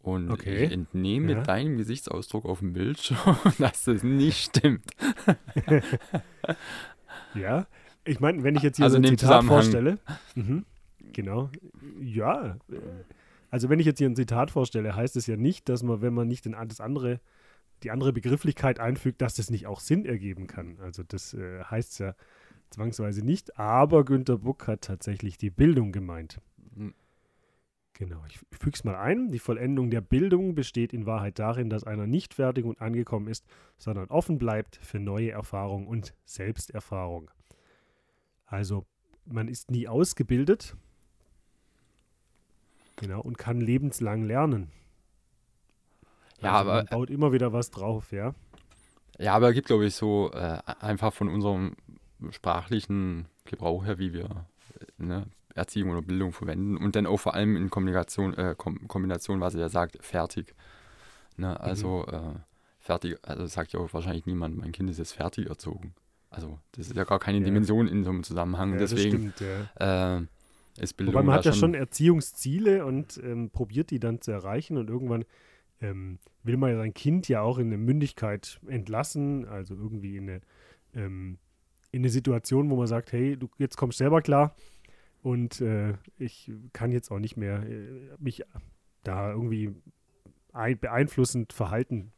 Und 0.00 0.30
Okay. 0.30 0.64
ich 0.66 0.72
entnehme 0.72 1.32
Ja. 1.32 1.42
deinem 1.42 1.76
Gesichtsausdruck 1.78 2.44
auf 2.44 2.58
dem 2.60 2.72
Bildschirm, 2.74 3.18
dass 3.58 3.84
das 3.84 4.02
nicht 4.02 4.44
stimmt. 4.56 4.84
Ja, 7.34 7.66
ich 8.04 8.20
meine, 8.20 8.42
wenn 8.44 8.54
ich 8.56 8.62
jetzt 8.62 8.76
hier 8.76 8.84
Also 8.84 8.96
so 8.96 9.02
ein 9.02 9.08
Zitat 9.18 9.44
vorstelle, 9.44 9.98
mhm, 10.34 10.64
genau, 11.12 11.50
ja, 12.00 12.56
äh, 12.70 12.78
also 13.50 13.68
wenn 13.68 13.78
ich 13.78 13.86
jetzt 13.86 13.98
hier 13.98 14.08
ein 14.08 14.16
Zitat 14.16 14.50
vorstelle, 14.50 14.96
heißt 14.96 15.16
es 15.16 15.26
ja 15.26 15.36
nicht, 15.36 15.68
dass 15.68 15.82
man, 15.82 16.02
wenn 16.02 16.12
man 16.12 16.26
nicht 16.26 16.44
den, 16.44 16.56
das 16.66 16.80
andere, 16.80 17.20
die 17.82 17.90
andere 17.90 18.12
Begrifflichkeit 18.12 18.80
einfügt, 18.80 19.22
dass 19.22 19.34
das 19.34 19.50
nicht 19.50 19.66
auch 19.66 19.80
Sinn 19.80 20.04
ergeben 20.04 20.46
kann. 20.46 20.78
Also 20.80 21.02
das 21.06 21.34
äh, 21.34 21.62
heißt 21.62 22.00
ja 22.00 22.14
zwangsweise 22.70 23.24
nicht, 23.24 23.56
aber 23.58 24.04
Günter 24.04 24.38
Buck 24.38 24.66
hat 24.66 24.82
tatsächlich 24.82 25.38
die 25.38 25.50
Bildung 25.50 25.92
gemeint. 25.92 26.40
Hm. 26.74 26.94
Genau, 27.92 28.24
ich 28.28 28.40
füge 28.50 28.74
es 28.74 28.82
mal 28.82 28.96
ein. 28.96 29.30
Die 29.30 29.38
Vollendung 29.38 29.88
der 29.88 30.00
Bildung 30.00 30.56
besteht 30.56 30.92
in 30.92 31.06
Wahrheit 31.06 31.38
darin, 31.38 31.70
dass 31.70 31.84
einer 31.84 32.08
nicht 32.08 32.34
fertig 32.34 32.64
und 32.64 32.80
angekommen 32.80 33.28
ist, 33.28 33.46
sondern 33.78 34.08
offen 34.08 34.36
bleibt 34.36 34.80
für 34.82 34.98
neue 34.98 35.30
Erfahrung 35.30 35.86
und 35.86 36.12
Selbsterfahrung. 36.24 37.30
Also 38.46 38.84
man 39.26 39.46
ist 39.46 39.70
nie 39.70 39.86
ausgebildet, 39.86 40.76
genau, 43.06 43.20
und 43.20 43.38
kann 43.38 43.60
lebenslang 43.60 44.22
lernen. 44.24 44.70
Ja, 46.40 46.58
also 46.58 46.70
aber- 46.70 46.74
man 46.80 46.86
baut 46.86 47.10
immer 47.10 47.32
wieder 47.32 47.52
was 47.52 47.70
drauf, 47.70 48.12
ja. 48.12 48.34
Ja, 49.18 49.34
aber 49.34 49.52
gibt, 49.52 49.68
glaube 49.68 49.86
ich, 49.86 49.94
so 49.94 50.30
äh, 50.32 50.58
einfach 50.80 51.12
von 51.12 51.28
unserem 51.28 51.76
sprachlichen 52.30 53.26
Gebrauch 53.44 53.84
her, 53.84 53.98
wie 53.98 54.12
wir 54.12 54.24
äh, 54.24 54.84
ne, 55.02 55.26
Erziehung 55.54 55.90
oder 55.90 56.02
Bildung 56.02 56.32
verwenden 56.32 56.76
und 56.76 56.96
dann 56.96 57.06
auch 57.06 57.18
vor 57.18 57.34
allem 57.34 57.56
in 57.56 57.70
Kombination, 57.70 58.34
äh, 58.34 58.54
Kom 58.58 58.88
Kombination 58.88 59.40
was 59.40 59.54
er 59.54 59.60
ja 59.60 59.68
sagt, 59.68 59.98
fertig. 60.04 60.54
Ne, 61.36 61.58
also 61.60 62.06
äh, 62.06 62.34
fertig, 62.80 63.16
also 63.22 63.46
sagt 63.46 63.72
ja 63.72 63.80
auch 63.80 63.92
wahrscheinlich 63.94 64.26
niemand, 64.26 64.56
mein 64.56 64.72
Kind 64.72 64.90
ist 64.90 64.98
jetzt 64.98 65.12
fertig 65.12 65.48
erzogen. 65.48 65.94
Also 66.30 66.58
das 66.72 66.88
ist 66.88 66.96
ja 66.96 67.04
gar 67.04 67.20
keine 67.20 67.38
Ja. 67.38 67.44
Dimension 67.44 67.86
in 67.86 68.02
so 68.02 68.10
einem 68.10 68.24
Zusammenhang. 68.24 68.72
ja 68.72 68.78
Deswegen 68.78 69.26
das 69.30 69.36
stimmt, 69.36 69.68
ja. 69.80 70.16
äh, 70.18 70.22
ist 70.78 70.94
Bildung 70.94 71.14
Wobei 71.14 71.24
man 71.24 71.34
hat 71.36 71.44
ja 71.44 71.52
schon 71.52 71.74
Erziehungsziele 71.74 72.84
und 72.84 73.20
ähm, 73.22 73.50
probiert 73.50 73.90
die 73.90 74.00
dann 74.00 74.20
zu 74.20 74.32
erreichen 74.32 74.76
und 74.76 74.88
irgendwann 74.88 75.24
ähm, 75.80 76.18
will 76.42 76.56
man 76.56 76.70
ja 76.70 76.76
sein 76.76 76.94
Kind 76.94 77.28
ja 77.28 77.42
auch 77.42 77.58
in 77.58 77.68
eine 77.68 77.78
Mündigkeit 77.78 78.60
entlassen, 78.66 79.46
also 79.46 79.74
irgendwie 79.74 80.16
in 80.16 80.30
eine, 80.30 80.40
ähm, 80.94 81.38
in 81.90 82.02
eine 82.02 82.10
Situation, 82.10 82.70
wo 82.70 82.76
man 82.76 82.86
sagt, 82.86 83.12
hey, 83.12 83.36
du 83.36 83.48
jetzt 83.58 83.76
kommst 83.76 83.98
selber 83.98 84.22
klar 84.22 84.56
und 85.22 85.60
äh, 85.60 85.94
ich 86.18 86.50
kann 86.72 86.92
jetzt 86.92 87.10
auch 87.10 87.18
nicht 87.18 87.36
mehr 87.36 87.62
äh, 87.62 88.16
mich 88.18 88.42
da 89.02 89.30
irgendwie 89.32 89.74
ein, 90.52 90.78
beeinflussend 90.78 91.52
verhalten, 91.52 92.12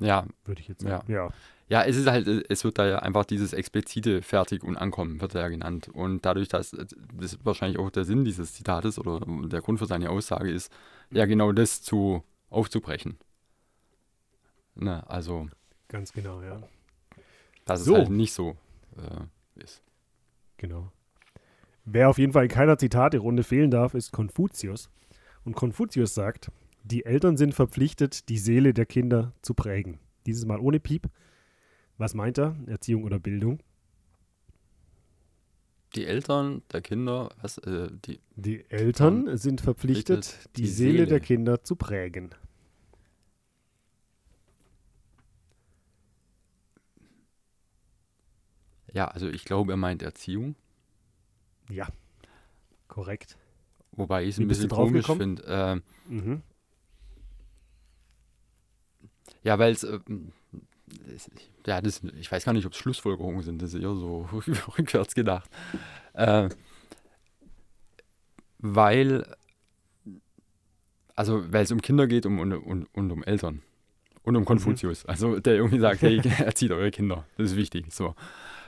Ja, 0.00 0.26
würde 0.44 0.60
ich 0.60 0.68
jetzt 0.68 0.82
Ja. 0.82 0.98
sagen. 0.98 1.12
Ja. 1.12 1.28
Ja, 1.70 1.82
es 1.84 1.96
ist 1.96 2.06
halt, 2.06 2.26
es 2.26 2.64
wird 2.64 2.78
da 2.78 2.86
ja 2.88 2.98
einfach 3.00 3.26
dieses 3.26 3.52
explizite 3.52 4.22
Fertig 4.22 4.64
und 4.64 4.78
Ankommen, 4.78 5.20
wird 5.20 5.34
da 5.34 5.40
ja 5.40 5.48
genannt. 5.48 5.88
Und 5.92 6.24
dadurch, 6.24 6.48
dass 6.48 6.72
äh, 6.72 6.86
das 7.12 7.38
wahrscheinlich 7.44 7.78
auch 7.78 7.90
der 7.90 8.04
Sinn 8.04 8.24
dieses 8.24 8.54
Zitates 8.54 8.98
oder 8.98 9.20
der 9.48 9.60
Grund 9.60 9.78
für 9.78 9.84
seine 9.86 10.08
Aussage 10.08 10.50
ist, 10.50 10.72
ja 11.10 11.26
genau 11.26 11.52
das 11.52 11.82
zu 11.82 12.22
aufzubrechen. 12.48 13.18
Ne, 14.74 15.02
also, 15.10 15.48
ganz 15.88 16.12
genau, 16.12 16.40
ja. 16.42 16.62
dass 17.66 17.84
So. 17.84 17.94
es 17.94 17.98
halt 18.00 18.10
nicht 18.10 18.32
so 18.32 18.56
äh, 18.96 19.62
ist. 19.62 19.82
Genau. 20.56 20.90
Wer 21.84 22.08
auf 22.08 22.18
jeden 22.18 22.32
Fall 22.32 22.44
in 22.44 22.50
keiner 22.50 22.78
Zitate-Runde 22.78 23.42
fehlen 23.42 23.70
darf, 23.70 23.94
ist 23.94 24.12
Konfuzius. 24.12 24.88
Und 25.44 25.54
Konfuzius 25.54 26.14
sagt, 26.14 26.50
die 26.84 27.04
Eltern 27.04 27.36
sind 27.36 27.54
verpflichtet, 27.54 28.28
die 28.28 28.38
Seele 28.38 28.72
der 28.74 28.86
Kinder 28.86 29.32
zu 29.42 29.54
prägen. 29.54 29.98
Dieses 30.26 30.44
Mal 30.46 30.58
ohne 30.60 30.80
Piep. 30.80 31.08
Was 31.98 32.14
meint 32.14 32.38
er? 32.38 32.56
Erziehung 32.66 33.04
oder 33.04 33.18
Bildung? 33.18 33.60
Die 35.94 36.04
Eltern 36.06 36.62
der 36.72 36.82
Kinder, 36.82 37.30
was, 37.40 37.58
äh, 37.58 37.88
die, 38.04 38.20
Die 38.36 38.68
Eltern 38.70 39.36
sind 39.38 39.60
verpflichtet, 39.60 40.38
die, 40.56 40.62
die 40.62 40.68
Seele. 40.68 40.92
Seele. 40.92 41.06
der 41.06 41.20
Kinder 41.20 41.64
zu 41.64 41.76
prägen. 41.76 42.30
ja, 48.92 49.06
also 49.08 49.28
ich 49.28 49.44
glaube, 49.44 49.72
er 49.72 49.76
meint 49.76 50.02
Erziehung, 50.02 50.54
Ja, 51.68 51.88
korrekt. 52.88 53.36
wobei 53.92 54.22
ich 54.24 54.30
es 54.30 54.38
ein 54.38 54.48
bisschen 54.48 54.68
komisch 54.70 55.06
finde. 55.06 55.42
Äh, 56.08 56.12
Mhm. 56.12 56.42
Ja, 59.48 59.58
weil 59.58 59.72
es, 59.72 59.82
äh, 59.82 59.98
es- 61.14 61.30
ja, 61.66 61.80
das, 61.80 62.02
ich 62.20 62.30
weiß 62.30 62.44
gar 62.44 62.52
nicht, 62.52 62.66
ob 62.66 62.72
es 62.72 62.78
Schlussfolgerungen 62.78 63.42
sind, 63.42 63.62
das 63.62 63.72
ist 63.72 63.80
eher 63.80 63.94
so 63.94 64.28
rückwärts 64.78 65.14
gedacht. 65.14 65.48
Äh, 66.12 66.50
weil, 68.58 69.24
also, 71.14 71.50
weil 71.52 71.64
es 71.64 71.72
um 71.72 71.80
Kinder 71.80 72.06
geht 72.06 72.26
um, 72.26 72.38
und, 72.40 72.52
und, 72.52 72.86
und 72.94 73.10
um 73.10 73.22
Eltern. 73.22 73.62
Und 74.22 74.36
um 74.36 74.44
Konfuzius. 74.44 75.06
Also, 75.06 75.40
der 75.40 75.54
irgendwie 75.54 75.78
sagt, 75.78 76.02
hey, 76.02 76.20
erzieht 76.38 76.70
eure 76.72 76.90
Kinder. 76.90 77.24
Das 77.38 77.52
ist 77.52 77.56
wichtig. 77.56 77.86
So. 77.92 78.14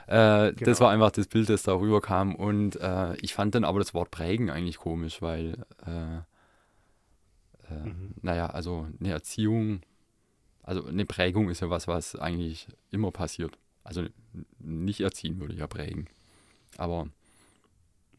Äh, 0.07 0.53
Das 0.53 0.55
Genau. 0.55 0.79
war 0.79 0.91
einfach 0.91 1.11
das 1.11 1.27
Bild, 1.27 1.49
das 1.49 1.61
da 1.63 1.73
rüberkam. 1.73 2.33
Und 2.33 2.77
äh, 2.77 3.15
ich 3.17 3.33
fand 3.35 3.53
dann 3.53 3.63
aber 3.63 3.77
das 3.79 3.93
Wort 3.93 4.09
prägen 4.09 4.49
eigentlich 4.49 4.77
komisch, 4.77 5.21
weil, 5.21 5.63
äh, 5.85 6.17
äh, 6.17 7.85
Mhm. 7.85 8.15
naja, 8.21 8.47
also 8.47 8.87
eine 8.99 9.11
Erziehung, 9.11 9.81
also 10.63 10.85
eine 10.85 11.05
Prägung 11.05 11.49
ist 11.49 11.61
ja 11.61 11.69
was, 11.69 11.87
was 11.87 12.15
eigentlich 12.15 12.67
immer 12.91 13.11
passiert. 13.11 13.57
Also 13.83 14.05
nicht 14.59 15.01
erziehen 15.01 15.39
würde 15.39 15.53
ich 15.53 15.59
ja 15.59 15.67
prägen. 15.67 16.07
Aber, 16.77 17.07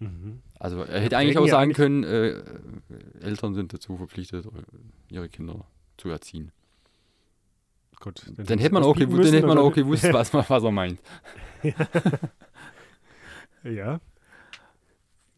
Mhm. 0.01 0.43
also 0.59 0.83
er 0.83 1.01
hätte 1.01 1.13
Ja, 1.15 1.19
eigentlich 1.21 1.39
auch 1.39 1.47
ja 1.47 1.53
sagen 1.53 1.73
können, 1.73 2.03
äh, 2.05 2.43
Eltern 3.21 3.55
sind 3.55 3.73
dazu 3.73 3.97
verpflichtet, 3.97 4.47
ihre 5.11 5.29
Kinder 5.29 5.65
zu 5.97 6.09
erziehen. 6.09 6.51
Gut. 8.01 8.25
Dann 8.37 8.59
hätte 8.59 8.75
man 8.75 8.83
auch, 8.83 8.89
auspiepen 8.91 9.15
gewu- 9.15 9.17
müssen, 9.19 9.27
dann 9.33 9.35
hätte 9.37 9.47
man 9.47 9.59
auch 9.59 9.73
gewusst, 9.73 10.03
was, 10.13 10.35
was 10.35 10.51
er 10.51 10.71
meint. 10.73 11.01
Ja. 13.63 14.01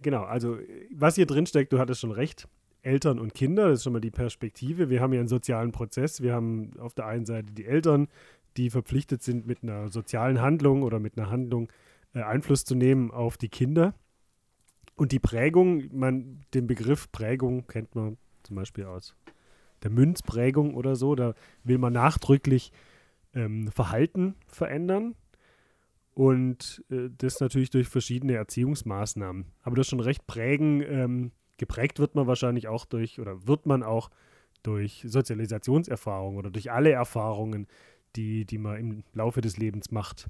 Genau, 0.03 0.25
also 0.25 0.57
äh, 0.59 0.87
was 0.91 1.15
hier 1.15 1.25
drin 1.27 1.47
steckt, 1.47 1.73
du 1.73 1.79
hattest 1.79 2.01
schon 2.03 2.11
recht. 2.13 2.47
Eltern 2.85 3.19
und 3.19 3.35
Kinder, 3.35 3.69
das 3.69 3.81
ist 3.81 3.85
schon 3.85 3.93
mal 3.93 4.01
die 4.01 4.11
Perspektive. 4.11 4.91
Wir 4.91 5.01
haben 5.01 5.13
hier 5.13 5.21
einen 5.21 5.29
sozialen 5.29 5.73
Prozess. 5.73 6.21
Wir 6.21 6.35
haben 6.35 6.73
auf 6.79 6.95
der 6.95 7.07
einen 7.07 7.27
Seite 7.27 7.53
die 7.53 7.65
Eltern, 7.65 8.09
die 8.57 8.71
verpflichtet 8.71 9.23
sind, 9.23 9.47
mit 9.47 9.63
einer 9.63 9.89
sozialen 9.89 10.41
Handlung 10.41 10.83
oder 10.83 11.01
mit 11.01 11.19
einer 11.19 11.31
Handlung 11.31 11.71
äh, 12.15 12.23
Einfluss 12.23 12.65
zu 12.65 12.75
nehmen 12.75 13.11
auf 13.11 13.37
die 13.37 13.49
Kinder. 13.49 13.95
Und 14.97 15.13
die 15.13 15.19
Prägung, 15.19 15.89
man, 15.93 16.45
den 16.55 16.67
Begriff 16.67 17.11
Prägung 17.11 17.67
kennt 17.67 17.95
man 17.95 18.17
zum 18.45 18.57
Beispiel 18.57 18.85
aus 18.85 19.17
der 19.83 19.91
Münzprägung 19.91 20.75
oder 20.75 20.95
so. 20.95 21.15
Da 21.15 21.35
will 21.65 21.79
man 21.79 21.93
nachdrücklich 21.93 22.71
ähm, 23.35 23.69
Verhalten 23.69 24.37
verändern. 24.47 25.15
Und 26.15 26.85
äh, 26.91 27.09
das 27.17 27.41
natürlich 27.41 27.71
durch 27.71 27.89
verschiedene 27.89 28.35
Erziehungsmaßnahmen. 28.35 29.47
Aber 29.63 29.77
das 29.77 29.89
schon 29.89 30.01
recht 30.01 30.27
prägen, 30.27 30.81
ähm, 30.83 31.33
geprägt 31.57 31.99
wird 31.99 32.15
man 32.15 32.27
wahrscheinlich 32.27 32.69
auch 32.69 32.85
durch, 32.85 33.21
oder 33.21 33.47
wird 33.47 33.67
man 33.67 33.83
auch 33.83 34.11
durch 34.63 35.05
Sozialisationserfahrung 35.07 36.37
oder 36.37 36.51
durch 36.51 36.73
alle 36.73 36.91
Erfahrungen, 36.91 37.67
die, 38.17 38.45
die 38.45 38.59
man 38.59 38.77
im 38.77 39.05
Laufe 39.13 39.41
des 39.41 39.57
Lebens 39.57 39.91
macht. 39.91 40.29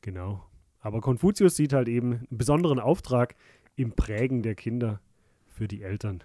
Genau. 0.00 0.44
Aber 0.80 1.00
Konfuzius 1.00 1.56
sieht 1.56 1.72
halt 1.72 1.88
eben 1.88 2.12
einen 2.12 2.38
besonderen 2.38 2.80
Auftrag 2.80 3.34
im 3.76 3.92
Prägen 3.92 4.42
der 4.42 4.54
Kinder 4.54 5.00
für 5.46 5.68
die 5.68 5.82
Eltern. 5.82 6.24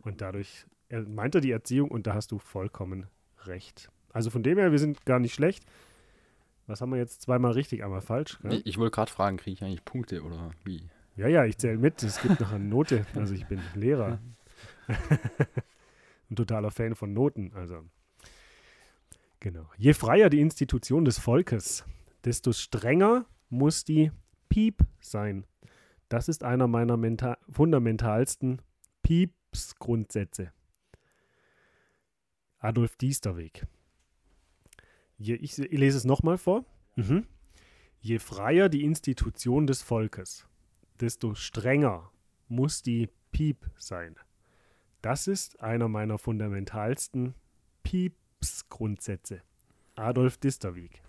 Und 0.00 0.20
dadurch 0.20 0.66
meint 0.90 1.34
er 1.34 1.40
die 1.40 1.50
Erziehung 1.50 1.90
und 1.90 2.06
da 2.06 2.14
hast 2.14 2.32
du 2.32 2.38
vollkommen 2.38 3.06
recht. 3.44 3.90
Also 4.12 4.30
von 4.30 4.42
dem 4.42 4.58
her, 4.58 4.72
wir 4.72 4.78
sind 4.78 5.04
gar 5.06 5.18
nicht 5.18 5.34
schlecht. 5.34 5.64
Was 6.66 6.80
haben 6.80 6.90
wir 6.90 6.98
jetzt 6.98 7.22
zweimal 7.22 7.52
richtig, 7.52 7.84
einmal 7.84 8.00
falsch? 8.00 8.38
gell? 8.42 8.54
Ich, 8.54 8.66
ich 8.66 8.78
wollte 8.78 8.94
gerade 8.94 9.10
fragen, 9.10 9.36
kriege 9.36 9.54
ich 9.54 9.62
eigentlich 9.62 9.84
Punkte 9.84 10.22
oder 10.22 10.50
wie? 10.64 10.88
Ja, 11.16 11.28
ja, 11.28 11.44
ich 11.44 11.56
zähle 11.58 11.78
mit. 11.78 12.02
Es 12.02 12.20
gibt 12.20 12.40
noch 12.40 12.52
eine 12.52 12.64
Note. 12.64 13.06
Also 13.14 13.34
ich 13.34 13.46
bin 13.46 13.60
Lehrer. 13.74 14.20
Ein 16.30 16.36
totaler 16.36 16.70
Fan 16.70 16.94
von 16.94 17.12
Noten. 17.12 17.52
Also 17.54 17.84
genau. 19.40 19.68
Je 19.78 19.94
freier 19.94 20.28
die 20.30 20.40
Institution 20.40 21.04
des 21.04 21.18
Volkes, 21.18 21.84
desto 22.24 22.52
strenger 22.52 23.24
muss 23.48 23.84
die 23.84 24.10
Piep 24.48 24.84
sein. 25.00 25.46
Das 26.08 26.28
ist 26.28 26.44
einer 26.44 26.66
meiner 26.68 26.96
menta- 26.96 27.38
fundamentalsten 27.50 28.60
Pieps-Grundsätze. 29.02 30.52
Adolf 32.58 32.96
Diesterweg. 32.96 33.66
Je, 35.18 35.34
ich, 35.34 35.58
ich 35.58 35.78
lese 35.78 35.96
es 35.98 36.04
nochmal 36.04 36.38
vor. 36.38 36.64
Mhm. 36.96 37.26
Je 38.00 38.18
freier 38.18 38.68
die 38.68 38.84
Institution 38.84 39.66
des 39.66 39.82
Volkes, 39.82 40.46
desto 41.00 41.34
strenger 41.34 42.10
muss 42.48 42.82
die 42.82 43.08
Piep 43.30 43.70
sein. 43.76 44.16
Das 45.02 45.26
ist 45.26 45.60
einer 45.60 45.88
meiner 45.88 46.18
fundamentalsten 46.18 47.34
Pieps-Grundsätze. 47.82 49.42
Adolf 49.94 50.36
Disterweg. 50.38 51.02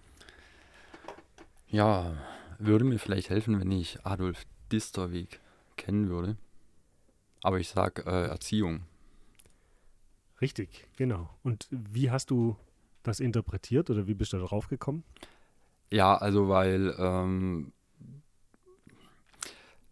Ja, 1.67 2.15
würde 2.59 2.85
mir 2.85 2.99
vielleicht 2.99 3.29
helfen, 3.29 3.59
wenn 3.59 3.71
ich 3.71 4.05
Adolf 4.05 4.45
Disterweg 4.71 5.39
kennen 5.75 6.09
würde. 6.09 6.37
Aber 7.43 7.59
ich 7.59 7.69
sag 7.69 8.05
äh, 8.05 8.27
Erziehung. 8.27 8.83
Richtig, 10.41 10.87
genau. 10.97 11.29
Und 11.43 11.67
wie 11.71 12.11
hast 12.11 12.29
du 12.29 12.57
das 13.03 13.19
interpretiert 13.19 13.89
oder 13.89 14.07
wie 14.07 14.13
bist 14.13 14.33
du 14.33 14.37
darauf 14.37 14.67
gekommen? 14.67 15.03
Ja, 15.91 16.15
also 16.15 16.49
weil, 16.49 16.93
ähm, 16.97 17.71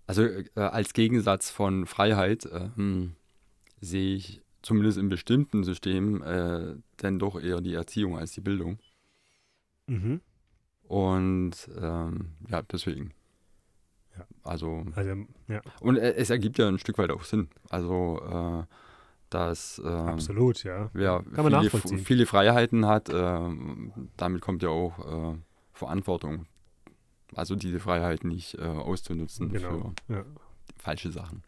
also 0.08 0.24
äh, 0.24 0.48
als 0.56 0.94
Gegensatz 0.94 1.50
von 1.50 1.86
Freiheit 1.86 2.48
ähm, 2.52 3.16
sehe 3.82 4.16
ich 4.16 4.42
zumindest 4.62 4.98
in 4.98 5.10
bestimmten 5.10 5.64
Systemen 5.64 6.22
äh, 6.22 6.76
dann 6.98 7.20
doch 7.20 7.40
eher 7.40 7.62
die 7.62 7.74
Erziehung 7.74 8.18
als 8.18 8.32
die 8.32 8.42
Bildung. 8.42 8.80
Mhm. 9.88 10.22
Und 10.88 11.54
ähm, 11.80 12.36
ja, 12.50 12.62
deswegen. 12.64 13.12
Ja. 14.18 14.26
Also, 14.44 14.86
Also, 14.94 15.26
ja, 15.48 15.62
und 15.82 15.98
äh, 15.98 16.14
es 16.16 16.30
ergibt 16.30 16.58
ja 16.58 16.68
ein 16.68 16.80
Stück 16.80 16.98
weit 16.98 17.12
auch 17.12 17.24
Sinn. 17.24 17.50
Also, 17.70 18.22
äh, 18.22 18.66
dass 19.30 19.82
ähm, 19.84 19.92
absolut, 19.92 20.64
ja. 20.64 20.90
wer 20.94 21.24
Kann 21.34 21.44
man 21.44 21.54
viele, 21.54 21.64
nachvollziehen. 21.64 22.00
viele 22.00 22.26
Freiheiten 22.26 22.86
hat, 22.86 23.10
ähm, 23.12 24.10
damit 24.18 24.42
kommt 24.42 24.64
ja 24.64 24.70
auch 24.70 25.34
äh, 25.34 25.38
Verantwortung. 25.74 26.46
Also 27.36 27.56
diese 27.56 27.80
Freiheiten 27.80 28.30
nicht 28.30 28.56
äh, 28.56 28.62
auszunutzen 28.64 29.50
Genau. 29.52 29.94
für 30.08 30.14
Ja. 30.14 30.26
falsche 30.78 31.12
Sachen. 31.12 31.44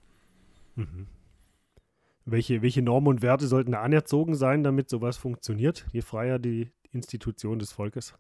Mhm. 0.75 1.08
Welche, 2.25 2.62
welche 2.62 2.82
Normen 2.82 3.08
und 3.08 3.22
Werte 3.22 3.48
sollten 3.48 3.72
da 3.72 3.82
anerzogen 3.82 4.36
sein, 4.36 4.63
damit 4.63 4.89
sowas 4.89 5.15
funktioniert? 5.17 5.86
Je 5.94 6.01
freier 6.01 6.39
die 6.39 6.72
Institution 6.91 7.58
des 7.58 7.72
Volkes. 7.72 8.13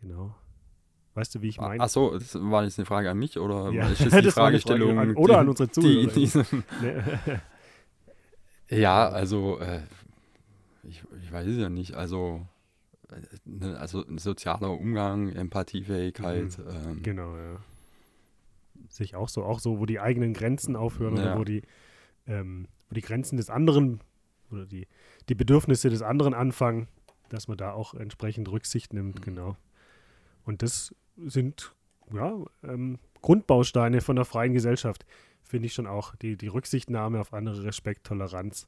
Genau. 0.00 0.34
Weißt 1.14 1.34
du, 1.34 1.42
wie 1.42 1.48
ich 1.48 1.58
meine? 1.60 1.82
Achso, 1.82 2.18
das 2.18 2.34
war 2.40 2.64
jetzt 2.64 2.78
eine 2.78 2.86
Frage 2.86 3.10
an 3.10 3.18
mich 3.18 3.38
oder 3.38 3.70
Ja, 3.72 3.88
ist 3.88 4.00
das 4.04 4.04
die 4.04 4.04
das 4.04 4.12
eine 4.14 4.32
Frage 4.32 4.58
Fragestellung? 4.60 4.98
an- 4.98 5.16
oder 5.16 5.34
die, 5.34 5.38
an 5.40 5.48
unsere 5.48 5.68
die, 5.68 5.72
Zuhörer. 5.72 6.12
diese, 6.12 6.38
Ne? 6.82 7.42
Ja, 8.70 9.08
also 9.08 9.58
äh, 9.58 9.82
ich, 10.84 11.02
ich 11.20 11.32
weiß 11.32 11.46
es 11.48 11.58
ja 11.58 11.68
nicht. 11.68 11.94
Also, 11.94 12.46
also 13.78 14.06
ein 14.06 14.18
sozialer 14.18 14.70
Umgang, 14.70 15.28
Empathiefähigkeit. 15.30 16.58
Ähm, 16.58 17.02
Genau, 17.02 17.36
ja. 17.36 17.56
Sehe 18.88 19.04
ich 19.04 19.14
auch 19.14 19.28
so. 19.28 19.44
Auch 19.44 19.60
so, 19.60 19.78
wo 19.78 19.86
die 19.86 20.00
eigenen 20.00 20.32
Grenzen 20.34 20.76
aufhören 20.76 21.14
oder 21.14 21.24
Ja. 21.24 21.38
wo 21.38 21.44
die, 21.44 21.62
ähm, 22.26 22.66
wo 22.88 22.94
die 22.94 23.00
Grenzen 23.02 23.36
des 23.36 23.50
anderen 23.50 24.00
oder 24.50 24.66
die, 24.66 24.86
die 25.28 25.34
Bedürfnisse 25.34 25.90
des 25.90 26.02
anderen 26.02 26.34
anfangen, 26.34 26.88
dass 27.28 27.46
man 27.46 27.56
da 27.56 27.72
auch 27.72 27.94
entsprechend 27.94 28.50
Rücksicht 28.50 28.92
nimmt, 28.92 29.20
Mhm. 29.20 29.24
genau. 29.24 29.56
Und 30.44 30.62
das 30.62 30.94
sind 31.16 31.72
ja 32.12 32.34
ähm, 32.64 32.98
Grundbausteine 33.22 34.00
von 34.00 34.16
einer 34.18 34.24
freien 34.24 34.54
Gesellschaft, 34.54 35.04
finde 35.42 35.66
ich 35.66 35.74
schon 35.74 35.86
auch. 35.86 36.16
Die, 36.16 36.36
die 36.36 36.48
Rücksichtnahme 36.48 37.20
auf 37.20 37.32
andere, 37.32 37.62
Respekt, 37.64 38.06
Toleranz, 38.06 38.66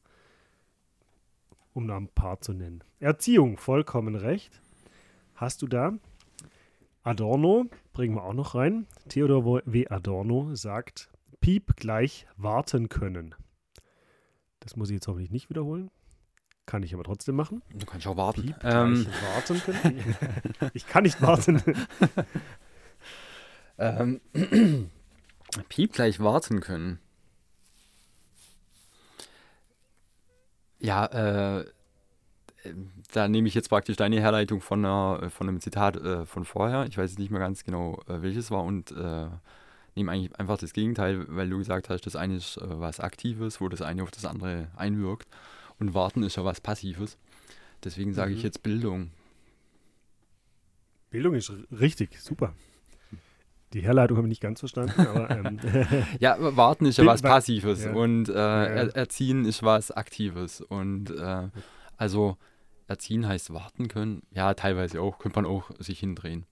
um 1.75 1.88
da 1.88 1.97
ein 1.97 2.09
paar 2.09 2.41
zu 2.41 2.52
nennen. 2.52 2.83
Erziehung, 3.00 3.57
vollkommen 3.57 4.14
recht. 4.14 4.61
Hast 5.35 5.62
du 5.62 5.67
da? 5.67 5.93
Adorno, 7.02 7.67
bringen 7.93 8.14
wir 8.14 8.23
auch 8.25 8.35
noch 8.35 8.55
rein. 8.55 8.87
Theodor 9.09 9.62
W. 9.64 9.88
Adorno 9.88 10.55
sagt, 10.55 11.11
Piep 11.41 11.75
gleich 11.76 12.26
warten 12.37 12.88
können. 12.88 13.35
Das 14.61 14.76
muss 14.76 14.91
ich 14.91 14.95
jetzt 14.95 15.09
hoffentlich 15.09 15.33
nicht 15.33 15.50
wiederholen. 15.50 15.91
Kann 16.64 16.85
ich 16.85 16.95
aber 16.95 17.02
trotzdem 17.02 17.35
machen. 17.35 17.62
du 17.75 17.85
kannst 17.85 18.07
auch 18.07 18.17
warten. 18.17 18.43
Piep 18.43 18.57
Ähm, 18.62 18.95
gleich 19.05 19.23
warten 19.35 19.58
können. 19.61 20.17
ich 20.75 20.87
kann 20.87 21.02
nicht 21.02 21.21
warten. 21.21 21.61
ähm, 23.78 24.21
Piep 25.69 25.93
gleich 25.93 26.21
warten 26.21 26.61
können. 26.61 27.00
Ja, 30.82 31.06
äh, 31.60 31.64
da 33.12 33.28
nehme 33.28 33.49
ich 33.49 33.54
jetzt 33.54 33.68
praktisch 33.68 33.97
deine 33.97 34.21
Herleitung 34.21 34.60
von, 34.60 34.84
einer, 34.84 35.30
von 35.30 35.49
einem 35.49 35.60
Zitat 35.60 35.97
äh, 35.97 36.26
von 36.26 36.45
vorher. 36.45 36.86
Ich 36.86 36.99
weiß 36.99 37.10
jetzt 37.10 37.18
nicht 37.18 37.30
mehr 37.30 37.40
ganz 37.40 37.64
genau, 37.64 38.00
äh, 38.08 38.23
welches 38.23 38.50
war 38.50 38.64
und 38.64 38.90
äh, 38.92 39.26
nehme 39.95 40.10
eigentlich 40.12 40.38
einfach 40.38 40.58
das 40.58 40.73
Gegenteil, 40.73 41.25
weil 41.28 41.49
du 41.49 41.58
gesagt 41.58 41.88
hast, 41.88 42.02
das 42.06 42.16
eine 42.16 42.36
ist 42.36 42.56
äh, 42.56 42.62
was 42.80 43.00
Aktives, 43.00 43.60
wo 43.60 43.68
das 43.68 43.82
eine 43.82 44.02
auf 44.02 44.10
das 44.10 44.25
andere 44.25 44.68
einwirkt 44.76 45.28
und 45.78 45.95
Warten 45.95 46.23
ist 46.23 46.36
ja 46.36 46.45
was 46.45 46.60
Passives. 46.60 47.16
Deswegen 47.84 48.12
sage 48.14 48.32
ich 48.32 48.38
Mhm. 48.38 48.45
jetzt 48.45 48.62
Bildung. 48.62 49.10
Bildung 51.10 51.34
ist 51.34 51.52
richtig, 51.73 52.21
super. 52.21 52.54
Die 53.73 53.80
Herleitung 53.82 54.17
habe 54.19 54.26
ich 54.26 54.30
nicht 54.30 54.43
ganz 54.43 54.61
verstanden, 54.61 55.00
aber 55.00 55.30
ähm, 55.30 55.58
Ja, 56.21 56.37
Warten 56.56 56.87
ist 56.87 56.99
ja 56.99 57.06
was 57.06 57.23
Passives 57.23 57.85
ja. 57.85 57.93
und 57.93 58.28
äh, 58.28 58.32
ja. 58.35 58.65
er, 58.65 58.97
Erziehen 58.97 59.45
ist 59.45 59.63
was 59.63 59.91
Aktives. 59.91 60.61
Und 60.61 61.11
äh, 61.11 61.49
also 61.97 62.37
Erziehen 62.87 63.26
heißt 63.26 63.52
warten 63.54 63.89
können. 63.89 64.23
Ja, 64.32 64.54
teilweise 64.54 65.00
auch. 65.00 65.19
Könnte 65.19 65.41
man 65.41 65.47
auch 65.50 65.71
sich 65.78 66.00
hindrehen. 66.00 66.45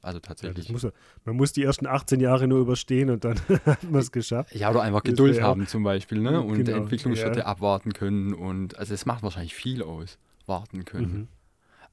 Also 0.00 0.16
ja, 0.16 0.22
tatsächlich. 0.22 0.70
muss, 0.70 0.84
er- 0.84 0.92
man 1.24 1.36
muss 1.36 1.52
die 1.52 1.62
ersten 1.62 1.86
18 1.86 2.18
Jahre 2.20 2.48
nur 2.48 2.60
überstehen 2.60 3.10
und 3.10 3.24
dann 3.24 3.36
hat 3.66 3.84
man 3.84 4.00
es 4.00 4.10
geschafft. 4.10 4.54
Ja, 4.54 4.70
oder 4.70 4.82
einfach 4.82 5.02
Geduld 5.02 5.40
haben 5.42 5.66
zum 5.66 5.84
Beispiel, 5.84 6.18
ne? 6.20 6.40
Und 6.42 6.64
Genau, 6.64 6.76
Entwicklungsschritte 6.78 7.40
ja. 7.40 7.46
abwarten 7.46 7.92
können. 7.92 8.34
Und 8.34 8.76
also 8.78 8.94
es 8.94 9.06
macht 9.06 9.22
wahrscheinlich 9.22 9.54
viel 9.54 9.82
aus. 9.82 10.18
Warten 10.46 10.84
können. 10.84 11.12
Mhm. 11.14 11.28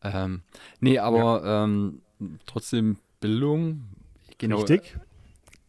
Ähm, 0.02 0.42
nee, 0.80 0.98
aber 0.98 1.44
ähm, 1.46 2.02
trotzdem 2.48 2.98
Bildung, 3.20 3.84
genau, 4.40 4.62
Richtig? 4.62 4.98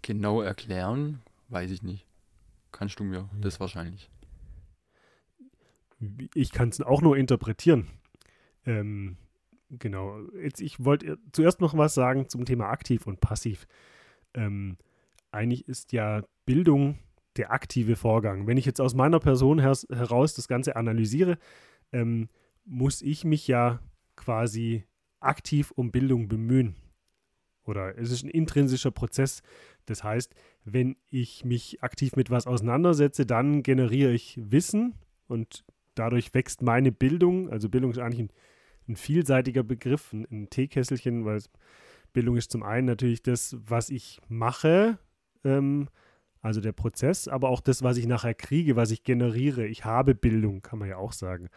genau 0.00 0.40
erklären, 0.40 1.20
weiß 1.48 1.70
ich 1.70 1.82
nicht. 1.82 2.06
Kannst 2.72 2.98
du 2.98 3.04
mir 3.04 3.28
das 3.38 3.60
wahrscheinlich. 3.60 4.10
Ich 6.34 6.52
kann 6.52 6.70
es 6.70 6.80
auch 6.80 7.02
nur 7.02 7.16
interpretieren. 7.16 7.88
Ähm, 8.64 9.18
genau. 9.68 10.20
Jetzt, 10.42 10.60
ich 10.60 10.82
wollte 10.82 11.18
zuerst 11.32 11.60
noch 11.60 11.76
was 11.76 11.94
sagen 11.94 12.28
zum 12.28 12.46
Thema 12.46 12.70
aktiv 12.70 13.06
und 13.06 13.20
passiv. 13.20 13.66
Ähm, 14.32 14.78
eigentlich 15.30 15.68
ist 15.68 15.92
ja 15.92 16.22
Bildung 16.46 16.98
der 17.36 17.52
aktive 17.52 17.96
Vorgang. 17.96 18.46
Wenn 18.46 18.56
ich 18.56 18.66
jetzt 18.66 18.80
aus 18.80 18.94
meiner 18.94 19.20
Person 19.20 19.60
her 19.60 19.76
heraus 19.90 20.34
das 20.34 20.48
Ganze 20.48 20.76
analysiere, 20.76 21.38
ähm, 21.92 22.28
muss 22.64 23.02
ich 23.02 23.24
mich 23.24 23.46
ja 23.46 23.80
quasi 24.16 24.84
aktiv 25.20 25.70
um 25.72 25.90
Bildung 25.90 26.28
bemühen. 26.28 26.76
Oder 27.70 27.96
es 27.96 28.10
ist 28.10 28.24
ein 28.24 28.30
intrinsischer 28.30 28.90
Prozess. 28.90 29.42
Das 29.86 30.04
heißt, 30.04 30.34
wenn 30.64 30.96
ich 31.08 31.44
mich 31.44 31.82
aktiv 31.82 32.16
mit 32.16 32.28
was 32.28 32.46
auseinandersetze, 32.46 33.24
dann 33.24 33.62
generiere 33.62 34.12
ich 34.12 34.38
Wissen 34.42 34.94
und 35.28 35.64
dadurch 35.94 36.34
wächst 36.34 36.62
meine 36.62 36.90
Bildung. 36.92 37.48
Also 37.48 37.68
Bildung 37.68 37.92
ist 37.92 37.98
eigentlich 37.98 38.28
ein, 38.28 38.32
ein 38.88 38.96
vielseitiger 38.96 39.62
Begriff, 39.62 40.12
ein, 40.12 40.26
ein 40.30 40.50
Teekesselchen, 40.50 41.24
weil 41.24 41.40
Bildung 42.12 42.36
ist 42.36 42.50
zum 42.50 42.64
einen 42.64 42.86
natürlich 42.86 43.22
das, 43.22 43.56
was 43.66 43.88
ich 43.88 44.20
mache, 44.28 44.98
ähm, 45.44 45.88
also 46.42 46.60
der 46.60 46.72
Prozess, 46.72 47.28
aber 47.28 47.50
auch 47.50 47.60
das, 47.60 47.82
was 47.82 47.98
ich 47.98 48.06
nachher 48.06 48.34
kriege, 48.34 48.74
was 48.74 48.90
ich 48.90 49.04
generiere. 49.04 49.66
Ich 49.66 49.84
habe 49.84 50.14
Bildung, 50.14 50.62
kann 50.62 50.78
man 50.78 50.88
ja 50.88 50.96
auch 50.96 51.12
sagen. 51.12 51.48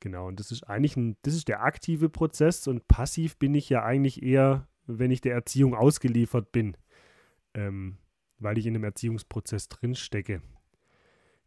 Genau, 0.00 0.26
und 0.28 0.40
das 0.40 0.52
ist 0.52 0.64
eigentlich 0.64 0.96
ein, 0.96 1.16
das 1.22 1.34
ist 1.34 1.48
der 1.48 1.62
aktive 1.62 2.10
Prozess 2.10 2.66
und 2.66 2.86
passiv 2.86 3.38
bin 3.38 3.54
ich 3.54 3.68
ja 3.70 3.82
eigentlich 3.82 4.22
eher, 4.22 4.68
wenn 4.86 5.10
ich 5.10 5.20
der 5.20 5.34
Erziehung 5.34 5.74
ausgeliefert 5.74 6.52
bin, 6.52 6.76
ähm, 7.54 7.98
weil 8.38 8.58
ich 8.58 8.66
in 8.66 8.74
einem 8.74 8.84
Erziehungsprozess 8.84 9.68
drinstecke. 9.68 10.42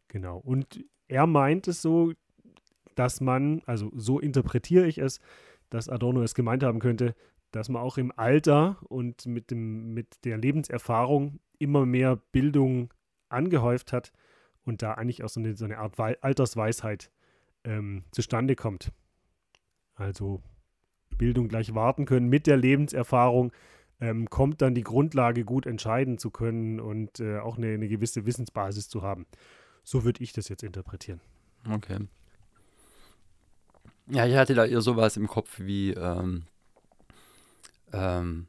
Genau, 0.08 0.38
und 0.38 0.84
er 1.08 1.26
meint 1.26 1.68
es 1.68 1.82
so, 1.82 2.12
dass 2.94 3.20
man, 3.20 3.62
also 3.66 3.90
so 3.94 4.18
interpretiere 4.18 4.86
ich 4.86 4.98
es, 4.98 5.20
dass 5.70 5.88
Adorno 5.88 6.22
es 6.22 6.34
gemeint 6.34 6.62
haben 6.62 6.80
könnte, 6.80 7.14
dass 7.52 7.68
man 7.68 7.82
auch 7.82 7.98
im 7.98 8.12
Alter 8.16 8.78
und 8.88 9.26
mit, 9.26 9.50
dem, 9.50 9.94
mit 9.94 10.24
der 10.24 10.38
Lebenserfahrung 10.38 11.40
immer 11.58 11.86
mehr 11.86 12.16
Bildung 12.16 12.92
angehäuft 13.28 13.92
hat 13.92 14.12
und 14.64 14.82
da 14.82 14.94
eigentlich 14.94 15.24
auch 15.24 15.28
so 15.28 15.40
eine, 15.40 15.56
so 15.56 15.64
eine 15.64 15.78
Art 15.78 15.98
Wei 15.98 16.20
Altersweisheit 16.22 17.10
ähm, 17.64 18.04
zustande 18.10 18.56
kommt. 18.56 18.92
Also 19.94 20.42
Bildung 21.16 21.48
gleich 21.48 21.74
warten 21.74 22.06
können 22.06 22.28
mit 22.28 22.46
der 22.46 22.56
Lebenserfahrung 22.56 23.52
ähm, 24.00 24.28
kommt 24.30 24.62
dann 24.62 24.74
die 24.74 24.82
Grundlage, 24.82 25.44
gut 25.44 25.66
entscheiden 25.66 26.18
zu 26.18 26.30
können 26.30 26.80
und 26.80 27.20
äh, 27.20 27.38
auch 27.38 27.58
eine, 27.58 27.68
eine 27.68 27.88
gewisse 27.88 28.26
Wissensbasis 28.26 28.88
zu 28.88 29.02
haben. 29.02 29.26
So 29.84 30.04
würde 30.04 30.22
ich 30.22 30.32
das 30.32 30.48
jetzt 30.48 30.62
interpretieren. 30.62 31.20
Okay. 31.70 31.98
Ja, 34.06 34.26
ich 34.26 34.34
hatte 34.34 34.54
da 34.54 34.64
eher 34.64 34.80
sowas 34.80 35.16
im 35.16 35.26
Kopf 35.26 35.60
wie, 35.60 35.90
ähm, 35.92 36.44
ähm, 37.92 38.46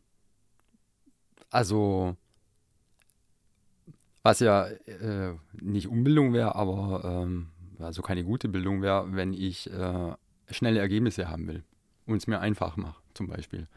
also 1.49 2.15
Was 4.23 4.39
ja 4.39 4.67
äh, 4.67 5.33
nicht 5.61 5.87
Unbildung 5.87 6.33
wäre, 6.33 6.55
aber 6.55 7.03
ähm, 7.03 7.47
also 7.79 8.01
keine 8.01 8.23
gute 8.23 8.47
Bildung 8.47 8.81
wäre, 8.81 9.13
wenn 9.13 9.33
ich 9.33 9.69
äh, 9.69 10.15
schnelle 10.49 10.79
Ergebnisse 10.79 11.29
haben 11.29 11.47
will 11.47 11.63
und 12.05 12.17
es 12.17 12.27
mir 12.27 12.39
einfach 12.39 12.77
mache, 12.77 13.01
zum 13.13 13.27
Beispiel. 13.27 13.67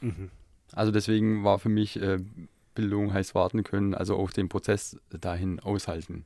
Mhm. 0.00 0.30
Also 0.72 0.92
deswegen 0.92 1.44
war 1.44 1.58
für 1.58 1.68
mich 1.68 2.00
äh, 2.00 2.18
Bildung 2.74 3.12
heißt 3.12 3.34
warten 3.34 3.62
können, 3.62 3.94
also 3.94 4.16
auch 4.16 4.30
den 4.32 4.48
Prozess 4.48 4.98
dahin 5.10 5.60
aushalten. 5.60 6.24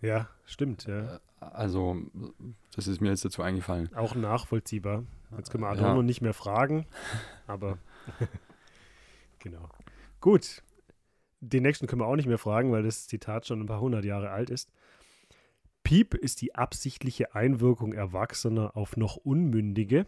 Ja, 0.00 0.28
stimmt, 0.44 0.86
ja. 0.86 1.16
Äh, 1.16 1.18
Also 1.40 1.96
das 2.74 2.86
ist 2.86 3.00
mir 3.00 3.10
jetzt 3.10 3.24
dazu 3.24 3.42
eingefallen. 3.42 3.94
Auch 3.94 4.14
nachvollziehbar. 4.14 5.04
Jetzt 5.36 5.50
können 5.50 5.62
wir 5.64 5.74
Ja. 5.74 5.80
Adorno 5.80 6.02
nicht 6.02 6.20
mehr 6.20 6.34
fragen, 6.34 6.86
aber 7.46 7.78
genau. 9.38 9.68
Gut. 10.20 10.62
Den 11.40 11.62
nächsten 11.62 11.86
können 11.86 12.00
wir 12.00 12.06
auch 12.06 12.16
nicht 12.16 12.26
mehr 12.28 12.38
fragen, 12.38 12.72
weil 12.72 12.82
das 12.82 13.06
Zitat 13.06 13.46
schon 13.46 13.60
ein 13.60 13.66
paar 13.66 13.80
hundert 13.80 14.04
Jahre 14.04 14.30
alt 14.30 14.50
ist. 14.50 14.70
Piep 15.84 16.14
ist 16.14 16.40
die 16.40 16.54
absichtliche 16.54 17.34
Einwirkung 17.34 17.92
Erwachsener 17.92 18.76
auf 18.76 18.96
noch 18.96 19.16
Unmündige, 19.16 20.06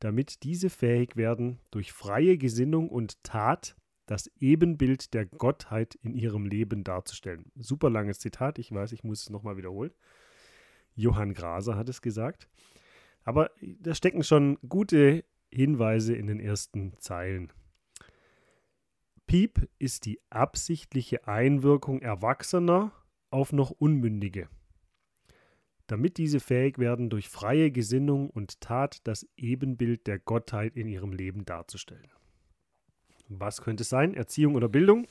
damit 0.00 0.42
diese 0.42 0.70
fähig 0.70 1.16
werden, 1.16 1.58
durch 1.70 1.92
freie 1.92 2.38
Gesinnung 2.38 2.88
und 2.88 3.22
Tat 3.24 3.76
das 4.06 4.30
Ebenbild 4.38 5.12
der 5.12 5.26
Gottheit 5.26 5.94
in 5.96 6.14
ihrem 6.14 6.46
Leben 6.46 6.82
darzustellen. 6.82 7.52
Super 7.56 7.90
langes 7.90 8.18
Zitat, 8.18 8.58
ich 8.58 8.72
weiß, 8.72 8.92
ich 8.92 9.04
muss 9.04 9.22
es 9.22 9.30
nochmal 9.30 9.56
wiederholen. 9.56 9.92
Johann 10.94 11.34
Graser 11.34 11.76
hat 11.76 11.88
es 11.88 12.00
gesagt. 12.00 12.48
Aber 13.22 13.50
da 13.60 13.94
stecken 13.94 14.24
schon 14.24 14.58
gute 14.66 15.24
Hinweise 15.52 16.14
in 16.14 16.26
den 16.26 16.40
ersten 16.40 16.94
Zeilen. 16.98 17.52
Piep 19.26 19.68
ist 19.78 20.06
die 20.06 20.20
absichtliche 20.30 21.28
Einwirkung 21.28 22.00
Erwachsener 22.00 22.92
auf 23.30 23.52
noch 23.52 23.70
Unmündige, 23.70 24.48
damit 25.88 26.16
diese 26.18 26.38
fähig 26.38 26.78
werden, 26.78 27.10
durch 27.10 27.28
freie 27.28 27.70
Gesinnung 27.72 28.30
und 28.30 28.60
Tat 28.60 29.00
das 29.04 29.26
Ebenbild 29.36 30.06
der 30.06 30.18
Gottheit 30.20 30.76
in 30.76 30.86
ihrem 30.86 31.12
Leben 31.12 31.44
darzustellen. 31.44 32.08
Was 33.28 33.60
könnte 33.60 33.82
es 33.82 33.88
sein? 33.88 34.14
Erziehung 34.14 34.54
oder 34.54 34.68
Bildung? 34.68 35.06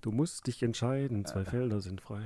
Du 0.00 0.10
musst 0.12 0.46
dich 0.46 0.62
entscheiden, 0.62 1.24
zwei 1.26 1.44
Felder 1.44 1.80
sind 1.80 2.00
frei. 2.00 2.24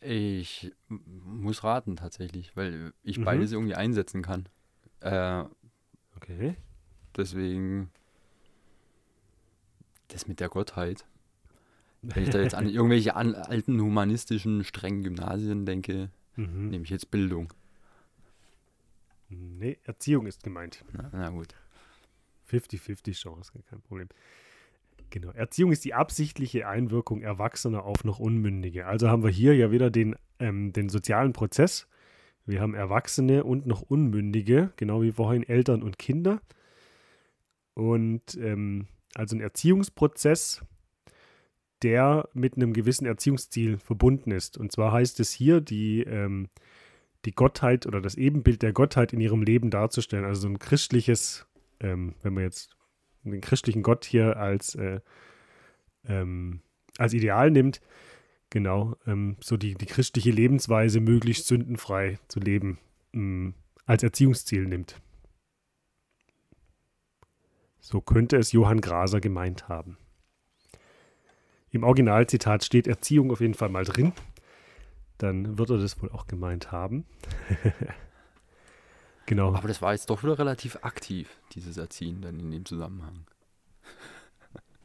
Ich 0.00 0.72
muss 0.88 1.64
raten 1.64 1.96
tatsächlich, 1.96 2.54
weil 2.56 2.92
ich 3.02 3.18
Mhm. 3.18 3.24
beides 3.24 3.52
irgendwie 3.52 3.74
einsetzen 3.74 4.22
kann. 4.22 4.48
Äh, 5.00 5.44
Okay. 6.16 6.56
deswegen 7.16 7.90
das 10.08 10.28
mit 10.28 10.40
der 10.40 10.48
Gottheit. 10.48 11.06
Wenn 12.12 12.22
ich 12.24 12.30
da 12.30 12.40
jetzt 12.40 12.54
an 12.54 12.68
irgendwelche 12.68 13.16
an, 13.16 13.34
alten 13.34 13.80
humanistischen, 13.80 14.64
strengen 14.64 15.02
Gymnasien 15.02 15.64
denke, 15.66 16.10
Mhm. 16.36 16.68
nehme 16.70 16.84
ich 16.84 16.90
jetzt 16.90 17.10
Bildung. 17.10 17.52
Nee, 19.28 19.78
Erziehung 19.84 20.26
ist 20.26 20.42
gemeint. 20.42 20.84
Na, 20.92 21.10
na 21.12 21.30
gut. 21.30 21.54
50-50 22.50 23.12
Chance, 23.14 23.52
kein 23.68 23.80
Problem. 23.80 24.08
Genau. 25.10 25.30
Erziehung 25.30 25.72
ist 25.72 25.84
die 25.84 25.94
absichtliche 25.94 26.66
Einwirkung 26.68 27.22
Erwachsener 27.22 27.84
auf 27.84 28.04
noch 28.04 28.18
Unmündige. 28.18 28.86
Also 28.86 29.08
haben 29.08 29.22
wir 29.22 29.30
hier 29.30 29.54
ja 29.56 29.70
wieder 29.70 29.90
den, 29.90 30.16
ähm, 30.40 30.72
den 30.72 30.88
sozialen 30.88 31.32
Prozess. 31.32 31.86
Wir 32.46 32.60
haben 32.60 32.74
Erwachsene 32.74 33.44
und 33.44 33.66
noch 33.66 33.82
Unmündige, 33.82 34.72
genau 34.76 35.02
wie 35.02 35.12
vorhin 35.12 35.42
Eltern 35.44 35.82
und 35.82 35.98
Kinder. 35.98 36.40
Und 37.74 38.36
ähm, 38.36 38.86
also 39.14 39.36
ein 39.36 39.40
Erziehungsprozess, 39.40 40.62
der 41.84 42.28
mit 42.32 42.56
einem 42.56 42.72
gewissen 42.72 43.06
Erziehungsziel 43.06 43.78
verbunden 43.78 44.30
ist. 44.30 44.56
Und 44.56 44.72
zwar 44.72 44.92
heißt 44.92 45.20
es 45.20 45.30
hier, 45.32 45.60
die, 45.60 46.02
ähm, 46.02 46.48
die 47.26 47.34
Gottheit 47.34 47.86
oder 47.86 48.00
das 48.00 48.14
Ebenbild 48.14 48.62
der 48.62 48.72
Gottheit 48.72 49.12
in 49.12 49.20
ihrem 49.20 49.42
Leben 49.42 49.70
darzustellen. 49.70 50.24
Also 50.24 50.42
so 50.42 50.48
ein 50.48 50.58
christliches, 50.58 51.46
ähm, 51.80 52.14
wenn 52.22 52.32
man 52.32 52.44
jetzt 52.44 52.74
den 53.22 53.42
christlichen 53.42 53.82
Gott 53.82 54.06
hier 54.06 54.38
als, 54.38 54.74
äh, 54.74 55.00
ähm, 56.08 56.60
als 56.96 57.12
Ideal 57.12 57.50
nimmt, 57.50 57.82
genau, 58.48 58.96
ähm, 59.06 59.36
so 59.40 59.56
die, 59.58 59.74
die 59.74 59.86
christliche 59.86 60.30
Lebensweise 60.30 61.00
möglichst 61.00 61.46
sündenfrei 61.46 62.18
zu 62.28 62.40
leben, 62.40 62.78
ähm, 63.12 63.54
als 63.84 64.02
Erziehungsziel 64.02 64.66
nimmt. 64.66 65.00
So 67.80 68.00
könnte 68.00 68.38
es 68.38 68.52
Johann 68.52 68.80
Graser 68.80 69.20
gemeint 69.20 69.68
haben. 69.68 69.98
Im 71.74 71.82
Originalzitat 71.82 72.62
steht 72.62 72.86
Erziehung 72.86 73.32
auf 73.32 73.40
jeden 73.40 73.54
Fall 73.54 73.68
mal 73.68 73.84
drin. 73.84 74.12
Dann 75.18 75.58
wird 75.58 75.70
er 75.70 75.78
das 75.78 76.00
wohl 76.00 76.08
auch 76.12 76.28
gemeint 76.28 76.70
haben. 76.70 77.04
genau. 79.26 79.52
Aber 79.52 79.66
das 79.66 79.82
war 79.82 79.90
jetzt 79.90 80.08
doch 80.08 80.22
wieder 80.22 80.38
relativ 80.38 80.78
aktiv, 80.82 81.28
dieses 81.52 81.76
Erziehen 81.76 82.22
dann 82.22 82.38
in 82.38 82.52
dem 82.52 82.64
Zusammenhang. 82.64 83.24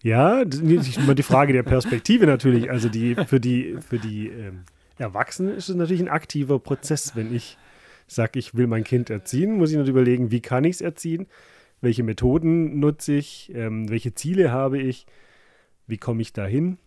Ja, 0.02 0.44
das 0.44 0.62
ist 0.62 0.98
immer 0.98 1.14
die 1.14 1.22
Frage 1.22 1.54
der 1.54 1.62
Perspektive 1.62 2.26
natürlich. 2.26 2.72
Also 2.72 2.90
die 2.90 3.14
für 3.14 3.40
die 3.40 3.78
für 3.88 4.00
die 4.00 4.30
ähm, 4.30 4.64
Erwachsenen 4.98 5.56
ist 5.56 5.70
es 5.70 5.76
natürlich 5.76 6.02
ein 6.02 6.10
aktiver 6.10 6.58
Prozess. 6.58 7.16
Wenn 7.16 7.36
ich 7.36 7.60
sage, 8.08 8.40
ich 8.40 8.56
will 8.56 8.66
mein 8.66 8.84
Kind 8.84 9.12
erziehen, 9.12 9.58
muss 9.60 9.70
ich 9.70 9.76
natürlich 9.76 9.92
überlegen, 9.92 10.32
wie 10.32 10.42
kann 10.42 10.64
ich 10.64 10.78
es 10.78 10.82
erziehen, 10.82 11.28
welche 11.82 12.02
Methoden 12.02 12.80
nutze 12.80 13.14
ich, 13.14 13.52
ähm, 13.54 13.90
welche 13.90 14.16
Ziele 14.16 14.52
habe 14.52 14.80
ich, 14.80 15.06
wie 15.90 15.98
komme 15.98 16.22
ich 16.22 16.32
dahin, 16.34 16.78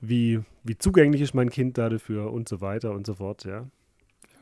wie 0.00 0.40
wie 0.62 0.78
zugänglich 0.78 1.20
ist 1.20 1.34
mein 1.34 1.50
Kind 1.50 1.76
da 1.76 1.88
dafür 1.90 2.32
und 2.32 2.48
so 2.48 2.60
weiter 2.62 2.92
und 2.92 3.06
so 3.06 3.14
fort. 3.14 3.44
Ja, 3.44 3.66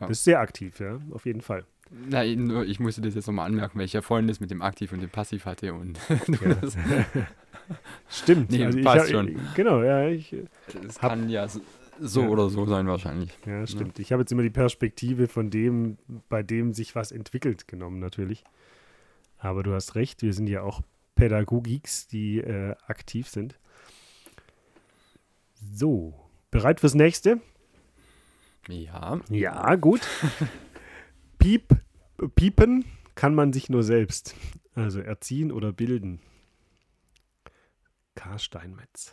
Ja. 0.01 0.07
das 0.09 0.11
ist 0.19 0.25
sehr 0.25 0.39
aktiv, 0.41 0.79
ja, 0.81 1.01
auf 1.11 1.27
jeden 1.27 1.41
Fall. 1.41 1.65
Nein, 2.09 2.45
nur 2.47 2.65
ich 2.65 2.81
musste 2.81 3.03
das 3.03 3.15
jetzt 3.15 3.27
nochmal 3.27 3.47
anmerken, 3.47 3.79
weil 3.79 3.85
ich 3.85 3.93
ja 3.93 4.01
vorhin 4.01 4.27
das 4.29 4.41
mit 4.41 4.51
dem 4.51 4.63
Aktiv 4.63 4.93
und 4.93 5.01
dem 5.03 5.11
Passiv 5.11 5.45
hatte 5.45 5.75
und 5.75 5.99
Ja. 6.41 6.55
das, 6.61 6.77
Stimmt. 8.09 8.51
Nee, 8.51 8.65
also 8.65 8.81
passt 8.83 9.05
hab- 9.07 9.11
schon. 9.11 9.41
Genau, 9.55 9.83
ja, 9.83 10.09
ich 10.09 10.35
das 10.83 11.01
Hab- 11.03 11.11
kann 11.11 11.29
ja 11.29 11.47
so, 12.01 12.23
Ja. 12.23 12.29
oder 12.29 12.49
so 12.51 12.65
sein 12.67 12.87
wahrscheinlich. 12.87 13.31
Ja, 13.47 13.67
stimmt. 13.67 13.99
Ich 13.99 14.13
habe 14.13 14.23
jetzt 14.23 14.33
immer 14.33 14.43
die 14.43 14.51
Perspektive 14.51 15.29
von 15.29 15.51
dem, 15.51 15.99
bei 16.29 16.43
dem 16.43 16.73
sich 16.73 16.95
was 16.95 17.13
entwickelt, 17.13 17.69
genommen 17.69 17.99
natürlich. 18.01 18.45
Aber 19.39 19.63
du 19.63 19.73
hast 19.73 19.95
recht, 19.95 20.23
wir 20.23 20.33
sind 20.33 20.49
ja 20.49 20.63
auch 20.63 20.81
Pädagogiks, 21.15 22.07
die 22.09 22.39
äh, 22.39 22.75
aktiv 22.87 23.29
sind. 23.29 23.59
So, 25.75 26.15
bereit 26.51 26.81
fürs 26.81 26.95
nächste? 26.95 27.41
Ja, 28.69 29.21
Ja, 29.29 29.75
gut. 29.77 30.01
Piep, 31.39 31.69
piepen 32.35 32.85
kann 33.15 33.35
man 33.35 33.53
sich 33.53 33.69
nur 33.69 33.83
selbst. 33.83 34.35
Also 34.75 35.01
erziehen 35.01 35.53
oder 35.53 35.73
bilden. 35.73 36.21
K. 38.15 38.39
Steinmetz. 38.39 39.13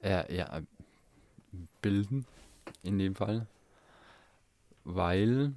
eher, 0.00 0.30
eher 0.30 0.62
bilden 1.82 2.26
in 2.82 2.98
dem 2.98 3.14
Fall, 3.14 3.46
weil, 4.84 5.54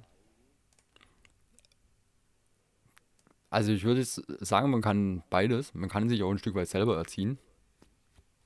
also 3.50 3.72
ich 3.72 3.84
würde 3.84 4.04
sagen, 4.04 4.70
man 4.70 4.82
kann 4.82 5.22
beides, 5.30 5.74
man 5.74 5.88
kann 5.88 6.08
sich 6.08 6.22
auch 6.22 6.30
ein 6.30 6.38
Stück 6.38 6.54
weit 6.54 6.68
selber 6.68 6.96
erziehen. 6.96 7.38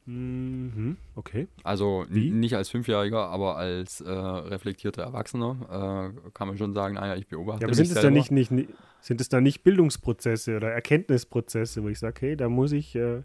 Mhm, 0.06 0.98
okay. 1.14 1.48
Also 1.62 2.04
nicht 2.10 2.54
als 2.54 2.68
Fünfjähriger, 2.68 3.28
aber 3.30 3.56
als 3.56 4.00
äh, 4.02 4.10
reflektierter 4.10 5.02
Erwachsener 5.02 6.12
äh, 6.24 6.30
kann 6.34 6.48
man 6.48 6.58
schon 6.58 6.74
sagen, 6.74 6.94
naja, 6.94 7.16
ich 7.16 7.26
beobachte 7.26 7.62
Ja, 7.62 7.68
aber 7.68 7.76
mich 7.76 7.88
sind 7.88 7.96
es, 7.96 8.02
da 8.02 8.10
nicht, 8.10 8.30
nicht, 8.30 8.52
sind 9.00 9.20
es 9.20 9.28
da 9.30 9.40
nicht 9.40 9.62
Bildungsprozesse 9.62 10.56
oder 10.56 10.70
Erkenntnisprozesse, 10.72 11.82
wo 11.82 11.88
ich 11.88 11.98
sage, 11.98 12.20
hey, 12.20 12.36
da 12.36 12.50
muss 12.50 12.72
ich, 12.72 12.94
äh, 12.96 13.22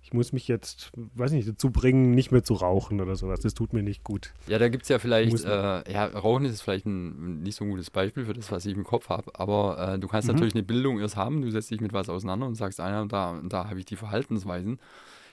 ich 0.00 0.12
muss 0.12 0.32
mich 0.32 0.46
jetzt, 0.46 0.92
weiß 0.94 1.32
nicht, 1.32 1.48
dazu 1.48 1.70
bringen, 1.70 2.12
nicht 2.12 2.30
mehr 2.30 2.44
zu 2.44 2.54
rauchen 2.54 3.00
oder 3.00 3.16
sowas. 3.16 3.40
Das 3.40 3.54
tut 3.54 3.72
mir 3.72 3.82
nicht 3.82 4.04
gut. 4.04 4.32
Ja, 4.46 4.60
da 4.60 4.68
gibt 4.68 4.84
es 4.84 4.88
ja 4.88 5.00
vielleicht, 5.00 5.44
äh, 5.44 5.92
ja, 5.92 6.04
Rauchen 6.04 6.44
ist 6.44 6.60
vielleicht 6.62 6.86
ein 6.86 7.42
nicht 7.42 7.56
so 7.56 7.64
ein 7.64 7.70
gutes 7.70 7.90
Beispiel 7.90 8.24
für 8.26 8.32
das, 8.32 8.52
was 8.52 8.64
ich 8.64 8.76
im 8.76 8.84
Kopf 8.84 9.08
habe, 9.08 9.32
aber 9.34 9.94
äh, 9.94 9.98
du 9.98 10.06
kannst 10.06 10.28
Mhm. 10.28 10.34
natürlich 10.34 10.54
eine 10.54 10.62
Bildung 10.62 11.00
erst 11.00 11.16
haben, 11.16 11.42
du 11.42 11.50
setzt 11.50 11.72
dich 11.72 11.80
mit 11.80 11.92
was 11.92 12.08
auseinander 12.08 12.46
und 12.46 12.54
sagst, 12.54 12.78
ah, 12.78 12.88
ja, 12.88 13.04
da, 13.06 13.40
da 13.42 13.68
habe 13.68 13.80
ich 13.80 13.86
die 13.86 13.96
Verhaltensweisen. 13.96 14.78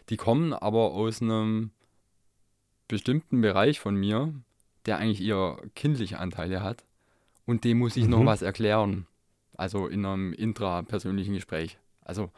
Die 0.09 0.17
kommen 0.17 0.53
aber 0.53 0.91
aus 0.91 1.21
einem 1.21 1.71
bestimmten 2.87 3.41
Bereich 3.41 3.79
von 3.79 3.95
mir, 3.95 4.33
der 4.85 4.97
eigentlich 4.97 5.23
eher 5.23 5.57
kindliche 5.75 6.19
Anteile 6.19 6.61
hat 6.61 6.83
und 7.45 7.63
dem 7.63 7.79
muss 7.79 7.95
ich 7.97 8.07
noch 8.07 8.21
Mhm. 8.21 8.25
was 8.25 8.41
erklären, 8.41 9.07
also 9.55 9.87
in 9.87 10.05
einem 10.05 10.33
intrapersönlichen 10.33 11.33
Gespräch. 11.33 11.77
Also 12.01 12.29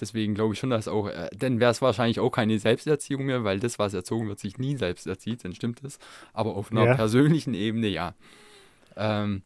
deswegen 0.00 0.34
glaube 0.34 0.54
ich 0.54 0.60
schon, 0.60 0.70
dass 0.70 0.88
auch, 0.88 1.06
äh, 1.08 1.30
dann 1.36 1.60
wäre 1.60 1.70
es 1.70 1.80
wahrscheinlich 1.80 2.18
auch 2.18 2.30
keine 2.30 2.58
Selbsterziehung 2.58 3.24
mehr, 3.24 3.44
weil 3.44 3.60
das, 3.60 3.78
was 3.78 3.94
erzogen 3.94 4.26
wird, 4.28 4.40
sich 4.40 4.58
nie 4.58 4.76
selbst 4.76 5.06
erzieht, 5.06 5.44
dann 5.44 5.54
stimmt 5.54 5.82
es. 5.84 5.98
Aber 6.32 6.56
auf 6.56 6.72
einer 6.72 6.84
Ja. 6.86 6.94
persönlichen 6.94 7.54
Ebene 7.54 7.86
ja. 7.88 8.14
Ähm, 8.96 9.42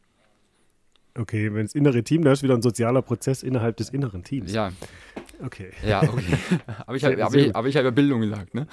Okay, 1.19 1.53
wenn 1.55 1.65
das 1.65 1.75
innere 1.75 2.03
Team, 2.05 2.23
da 2.25 2.33
ist 2.33 2.43
wieder 2.43 2.53
ein 2.55 2.61
sozialer 2.61 3.01
Prozess 3.01 3.43
innerhalb 3.43 3.79
des 3.79 3.89
inneren 3.89 4.23
Teams. 4.23 4.53
ja, 4.53 4.71
Okay. 5.42 5.70
Ja, 5.87 6.03
okay. 6.03 6.38
aber 6.87 6.96
ich 6.96 7.05
habe 7.05 7.22
hab 7.22 7.35
ich, 7.35 7.55
hab 7.55 7.66
ich 7.66 7.75
ja 7.75 7.90
Bildung 7.90 8.20
gesagt, 8.20 8.55
ne? 8.55 8.66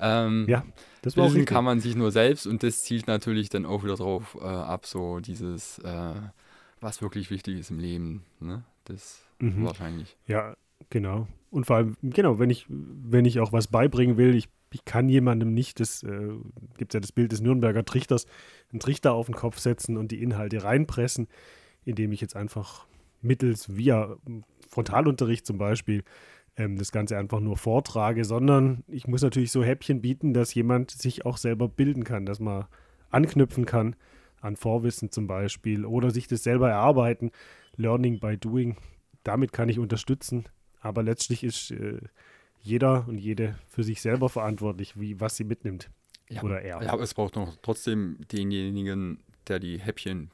Ähm, 0.00 0.46
ja, 0.48 0.64
das 1.02 1.16
war 1.16 1.24
auch 1.24 1.28
Bilden 1.28 1.40
richtig. 1.40 1.54
kann 1.54 1.64
man 1.64 1.80
sich 1.80 1.94
nur 1.96 2.10
selbst 2.10 2.46
und 2.46 2.62
das 2.62 2.82
zielt 2.82 3.06
natürlich 3.06 3.48
dann 3.48 3.66
auch 3.66 3.84
wieder 3.84 3.96
drauf 3.96 4.36
äh, 4.40 4.44
ab, 4.44 4.86
so 4.86 5.20
dieses, 5.20 5.78
äh, 5.80 6.14
was 6.80 7.02
wirklich 7.02 7.30
wichtig 7.30 7.58
ist 7.58 7.70
im 7.70 7.78
Leben, 7.78 8.24
ne? 8.40 8.64
Das 8.84 9.26
Mhm. 9.40 9.64
wahrscheinlich. 9.64 10.16
Ja, 10.26 10.56
genau. 10.90 11.28
Und 11.50 11.66
vor 11.66 11.76
allem, 11.76 11.96
genau, 12.02 12.38
wenn 12.38 12.50
ich, 12.50 12.66
wenn 12.68 13.24
ich 13.24 13.40
auch 13.40 13.52
was 13.52 13.68
beibringen 13.68 14.16
will, 14.16 14.34
ich, 14.34 14.48
ich 14.72 14.84
kann 14.84 15.08
jemandem 15.08 15.52
nicht, 15.54 15.80
das 15.80 16.02
äh, 16.02 16.30
gibt 16.76 16.94
ja 16.94 17.00
das 17.00 17.12
Bild 17.12 17.32
des 17.32 17.40
Nürnberger 17.40 17.84
Trichters, 17.84 18.26
einen 18.72 18.80
Trichter 18.80 19.12
auf 19.12 19.26
den 19.26 19.34
Kopf 19.34 19.58
setzen 19.58 19.96
und 19.96 20.10
die 20.10 20.22
Inhalte 20.22 20.62
reinpressen, 20.64 21.28
indem 21.84 22.12
ich 22.12 22.20
jetzt 22.20 22.36
einfach 22.36 22.86
mittels 23.22 23.76
via 23.76 24.16
Frontalunterricht 24.68 25.46
zum 25.46 25.58
Beispiel 25.58 26.04
ähm, 26.56 26.76
das 26.76 26.92
Ganze 26.92 27.16
einfach 27.16 27.40
nur 27.40 27.56
vortrage, 27.56 28.24
sondern 28.24 28.84
ich 28.86 29.06
muss 29.06 29.22
natürlich 29.22 29.52
so 29.52 29.62
Häppchen 29.62 30.00
bieten, 30.00 30.34
dass 30.34 30.54
jemand 30.54 30.90
sich 30.90 31.26
auch 31.26 31.36
selber 31.36 31.68
bilden 31.68 32.04
kann, 32.04 32.26
dass 32.26 32.40
man 32.40 32.66
anknüpfen 33.10 33.66
kann 33.66 33.96
an 34.40 34.56
Vorwissen 34.56 35.10
zum 35.10 35.26
Beispiel 35.26 35.84
oder 35.84 36.10
sich 36.10 36.28
das 36.28 36.42
selber 36.42 36.70
erarbeiten. 36.70 37.30
Learning 37.76 38.20
by 38.20 38.36
doing. 38.36 38.76
Damit 39.22 39.52
kann 39.52 39.68
ich 39.68 39.78
unterstützen. 39.78 40.44
Aber 40.80 41.02
letztlich 41.02 41.42
ist 41.42 41.70
äh, 41.72 42.00
jeder 42.60 43.06
und 43.08 43.18
jede 43.18 43.58
für 43.68 43.82
sich 43.82 44.00
selber 44.00 44.28
verantwortlich, 44.28 44.98
wie 44.98 45.20
was 45.20 45.36
sie 45.36 45.44
mitnimmt. 45.44 45.90
Ja, 46.28 46.42
Oder 46.42 46.62
er. 46.62 46.82
Ja, 46.82 46.92
aber 46.92 47.02
es 47.02 47.14
braucht 47.14 47.36
noch 47.36 47.56
trotzdem 47.62 48.18
denjenigen, 48.32 49.20
der 49.48 49.58
die 49.58 49.78
Häppchen 49.78 50.30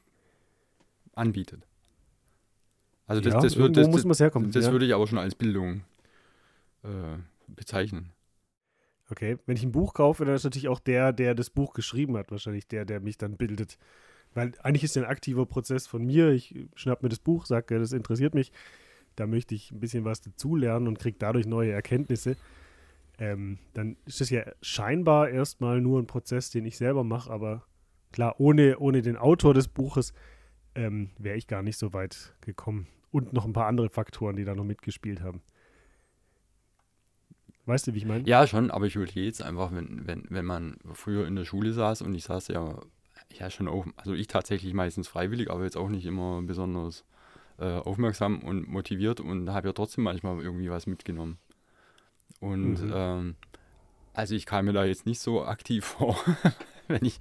anbietet. 1.13 1.67
Also 3.05 3.21
das, 3.21 3.33
ja, 3.33 3.39
das, 3.41 3.57
wird, 3.57 3.77
das, 3.77 3.87
muss 3.87 4.03
das, 4.03 4.19
herkommen. 4.19 4.51
das 4.51 4.65
ja. 4.65 4.71
würde 4.71 4.85
ich 4.85 4.93
aber 4.93 5.07
schon 5.07 5.17
als 5.17 5.35
Bildung 5.35 5.81
äh, 6.83 7.17
bezeichnen. 7.47 8.11
Okay, 9.09 9.37
wenn 9.45 9.57
ich 9.57 9.63
ein 9.63 9.71
Buch 9.71 9.93
kaufe, 9.93 10.25
dann 10.25 10.35
ist 10.35 10.43
natürlich 10.43 10.69
auch 10.69 10.79
der, 10.79 11.11
der 11.11 11.35
das 11.35 11.49
Buch 11.49 11.73
geschrieben 11.73 12.17
hat, 12.17 12.31
wahrscheinlich 12.31 12.67
der, 12.67 12.85
der 12.85 12.99
mich 12.99 13.17
dann 13.17 13.35
bildet. 13.35 13.77
Weil 14.33 14.53
eigentlich 14.63 14.83
ist 14.83 14.95
ja 14.95 15.03
ein 15.03 15.09
aktiver 15.09 15.45
Prozess 15.45 15.85
von 15.85 16.05
mir. 16.05 16.29
Ich 16.29 16.55
schnapp 16.75 17.03
mir 17.03 17.09
das 17.09 17.19
Buch, 17.19 17.45
sage, 17.45 17.77
das 17.77 17.91
interessiert 17.91 18.33
mich. 18.33 18.51
Da 19.15 19.27
möchte 19.27 19.53
ich 19.53 19.71
ein 19.71 19.79
bisschen 19.79 20.05
was 20.05 20.21
dazulernen 20.21 20.87
und 20.87 20.97
kriege 20.97 21.17
dadurch 21.19 21.45
neue 21.45 21.71
Erkenntnisse. 21.71 22.35
Ähm, 23.19 23.59
dann 23.73 23.97
ist 24.05 24.21
das 24.21 24.29
ja 24.31 24.43
scheinbar 24.61 25.29
erstmal 25.29 25.81
nur 25.81 25.99
ein 25.99 26.07
Prozess, 26.07 26.49
den 26.49 26.65
ich 26.65 26.77
selber 26.77 27.03
mache, 27.03 27.31
aber 27.31 27.63
klar, 28.11 28.39
ohne, 28.39 28.79
ohne 28.79 29.03
den 29.03 29.17
Autor 29.17 29.53
des 29.53 29.67
Buches 29.67 30.13
ähm, 30.75 31.09
wäre 31.17 31.37
ich 31.37 31.47
gar 31.47 31.61
nicht 31.63 31.77
so 31.77 31.93
weit 31.93 32.33
gekommen. 32.41 32.87
Und 33.11 33.31
noch 33.33 33.45
ein 33.45 33.53
paar 33.53 33.67
andere 33.67 33.89
Faktoren, 33.89 34.35
die 34.35 34.43
da 34.43 34.55
noch 34.55 34.63
mitgespielt 34.63 35.21
haben. 35.21 35.41
Weißt 37.65 37.87
du, 37.87 37.93
wie 37.93 37.99
ich 37.99 38.05
meine? 38.05 38.27
Ja, 38.27 38.45
schon, 38.45 38.71
aber 38.71 38.85
ich 38.87 38.95
würde 38.95 39.19
jetzt 39.19 39.41
einfach, 39.41 39.71
wenn, 39.71 40.05
wenn, 40.05 40.25
wenn 40.29 40.45
man 40.45 40.77
früher 40.93 41.27
in 41.27 41.35
der 41.35 41.45
Schule 41.45 41.71
saß 41.71 42.01
und 42.01 42.13
ich 42.13 42.23
saß 42.25 42.49
ja, 42.49 42.81
ja 43.31 43.49
schon 43.49 43.67
auf, 43.67 43.85
also 43.95 44.13
ich 44.13 44.27
tatsächlich 44.27 44.73
meistens 44.73 45.07
freiwillig, 45.07 45.49
aber 45.49 45.63
jetzt 45.63 45.77
auch 45.77 45.89
nicht 45.89 46.05
immer 46.05 46.41
besonders 46.41 47.05
äh, 47.59 47.65
aufmerksam 47.65 48.39
und 48.39 48.67
motiviert 48.67 49.21
und 49.21 49.49
habe 49.51 49.69
ja 49.69 49.73
trotzdem 49.73 50.03
manchmal 50.03 50.41
irgendwie 50.41 50.69
was 50.69 50.87
mitgenommen. 50.87 51.37
Und 52.41 52.81
Mhm. 52.81 52.91
ähm, 52.93 53.35
also 54.13 54.35
ich 54.35 54.45
kam 54.45 54.65
mir 54.65 54.73
da 54.73 54.83
jetzt 54.83 55.05
nicht 55.05 55.19
so 55.19 55.45
aktiv 55.45 55.85
vor, 55.97 56.17
wenn 56.87 57.05
ich 57.05 57.19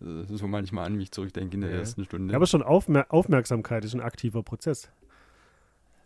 so 0.00 0.46
manchmal 0.46 0.86
an 0.86 0.96
mich 0.96 1.10
zurückdenke 1.10 1.54
in 1.56 1.62
der 1.62 1.70
Ja. 1.70 1.78
ersten 1.78 2.04
Stunde. 2.04 2.34
Aber 2.34 2.46
schon 2.46 2.62
Aufmer 2.62 3.06
Aufmerksamkeit 3.10 3.84
ist 3.84 3.94
ein 3.94 4.00
aktiver 4.00 4.42
Prozess. 4.42 4.90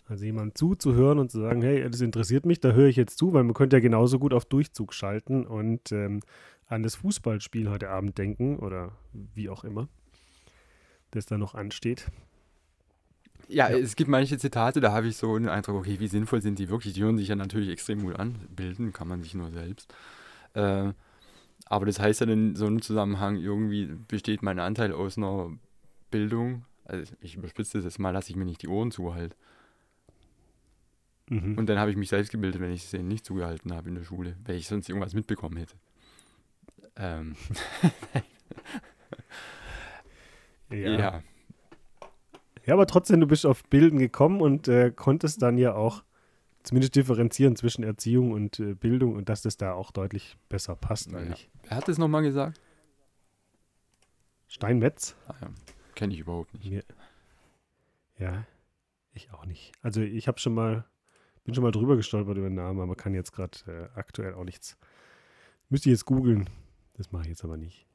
Also 0.09 0.25
jemandem 0.25 0.55
zuzuhören 0.55 1.19
und 1.19 1.31
zu 1.31 1.41
sagen, 1.41 1.63
hey, 1.63 1.89
das 1.89 2.01
interessiert 2.01 2.45
mich, 2.45 2.61
da 2.61 2.73
höre 2.73 2.89
ich 2.89 2.97
jetzt 2.97 3.19
zu, 3.19 3.33
weil 3.33 3.45
man 3.45 3.55
könnte 3.55 3.77
ja 3.77 3.81
genauso 3.81 4.19
gut 4.19 4.35
auf 4.35 4.45
Durchzug 4.45 4.93
schalten 4.93 5.47
und 5.47 5.93
ähm, 5.93 6.21
an 6.67 6.83
das 6.83 6.97
Fußballspiel 6.97 7.71
heute 7.71 7.89
Abend 7.91 8.19
denken 8.19 8.57
oder 8.59 8.93
wie 9.35 9.49
auch 9.49 9.65
immer, 9.65 9.89
das 11.13 11.27
da 11.27 11.39
noch 11.39 11.55
ansteht. 11.55 12.07
Ja, 13.49 13.71
Ja. 13.71 13.77
es 13.77 13.97
gibt 13.97 14.09
manche 14.11 14.39
Zitate, 14.39 14.81
da 14.81 14.93
habe 14.93 15.07
ich 15.09 15.17
so 15.17 15.39
den 15.39 15.49
Eindruck, 15.49 15.77
okay, 15.77 15.97
wie 16.01 16.09
sinnvoll 16.09 16.41
sind 16.43 16.59
die 16.59 16.69
wirklich? 16.69 16.95
Die 16.95 17.03
hören 17.03 17.19
sich 17.19 17.29
ja 17.29 17.37
natürlich 17.37 17.69
extrem 17.69 18.03
gut 18.03 18.17
an. 18.19 18.35
Bilden 18.55 18.93
kann 18.93 19.09
man 19.09 19.23
sich 19.23 19.35
nur 19.35 19.51
selbst. 19.51 19.93
Äh, 20.55 20.93
aber 21.67 21.87
das 21.87 21.99
heißt 21.99 22.21
ja 22.21 22.27
in 22.27 22.57
so 22.57 22.67
einem 22.67 22.83
Zusammenhang, 22.83 23.37
irgendwie 23.37 23.87
besteht 24.09 24.43
mein 24.43 24.59
Anteil 24.59 24.93
aus 24.93 25.17
einer 25.17 25.51
Bildung. 26.11 26.65
Also 26.85 27.15
ich 27.21 27.37
überspitze 27.37 27.79
das 27.79 27.85
jetzt 27.85 27.99
mal, 27.99 28.11
lasse 28.11 28.31
ich 28.31 28.37
mir 28.37 28.45
nicht 28.45 28.63
die 28.63 28.69
Ohren 28.69 28.91
zuhalten. 28.91 29.37
Mhm. 31.29 31.57
Und 31.57 31.69
dann 31.69 31.79
habe 31.79 31.91
ich 31.91 31.97
mich 31.97 32.09
selbst 32.09 32.31
gebildet, 32.31 32.61
wenn 32.61 32.73
ich 32.73 32.85
es 32.85 32.91
denen 32.91 33.09
nicht 33.09 33.25
zugehalten 33.25 33.73
habe 33.73 33.89
in 33.89 33.95
der 33.95 34.05
Schule, 34.05 34.37
weil 34.45 34.57
ich 34.57 34.69
sonst 34.69 34.89
irgendwas 34.89 35.15
mitbekommen 35.15 35.57
hätte. 35.57 35.77
Ähm, 36.97 37.37
ja. 40.71 40.77
ja. 40.77 41.23
ja. 42.67 42.75
aber 42.75 42.87
trotzdem, 42.87 43.21
du 43.21 43.27
bist 43.27 43.47
auf 43.47 43.65
Bilden 43.65 43.99
gekommen 43.99 44.41
und 44.41 44.69
äh, 44.69 44.93
konntest 44.95 45.41
dann 45.41 45.57
ja 45.57 45.75
auch 45.75 46.03
zumindest 46.63 46.95
differenzieren 46.97 47.57
zwischen 47.57 47.83
Erziehung 47.85 48.33
und 48.33 48.59
äh, 48.61 48.75
Bildung 48.75 49.15
und 49.17 49.29
dass 49.29 49.43
das 49.43 49.57
da 49.57 49.73
auch 49.75 49.91
deutlich 49.91 50.37
besser 50.49 50.77
passt, 50.77 51.11
Ja. 51.13 51.19
eigentlich. 51.19 51.51
Wer 51.65 51.77
hat 51.77 51.89
das 51.89 51.99
nochmal 51.99 52.23
gesagt? 52.23 52.61
Steinmetz? 54.49 55.17
Ah, 55.29 55.35
ja. 55.41 55.49
Kenne 55.95 56.15
ich 56.15 56.21
überhaupt 56.21 56.53
nicht. 56.55 56.71
Mir, 56.71 56.85
ja, 58.19 58.45
ich 59.15 59.33
auch 59.33 59.47
nicht. 59.47 59.73
Also 59.83 60.01
ich 60.01 60.29
habe 60.29 60.39
schon 60.39 60.55
mal, 60.55 60.85
bin 61.45 61.55
schon 61.55 61.65
mal 61.65 61.71
drüber 61.73 61.97
gestolpert 61.97 62.37
über 62.37 62.49
den 62.49 62.55
Namen, 62.55 62.81
aber 62.81 62.95
kann 62.97 63.15
jetzt 63.15 63.33
gerade 63.33 63.59
äh, 63.67 63.99
aktuell 63.99 64.35
auch 64.35 64.45
nichts. 64.45 64.77
Müsste 65.69 65.89
ich 65.89 65.95
jetzt 65.95 66.05
googeln. 66.07 66.49
Das 66.95 67.13
mache 67.13 67.23
ich 67.25 67.29
jetzt 67.31 67.45
aber 67.45 67.57
nicht. 67.57 67.87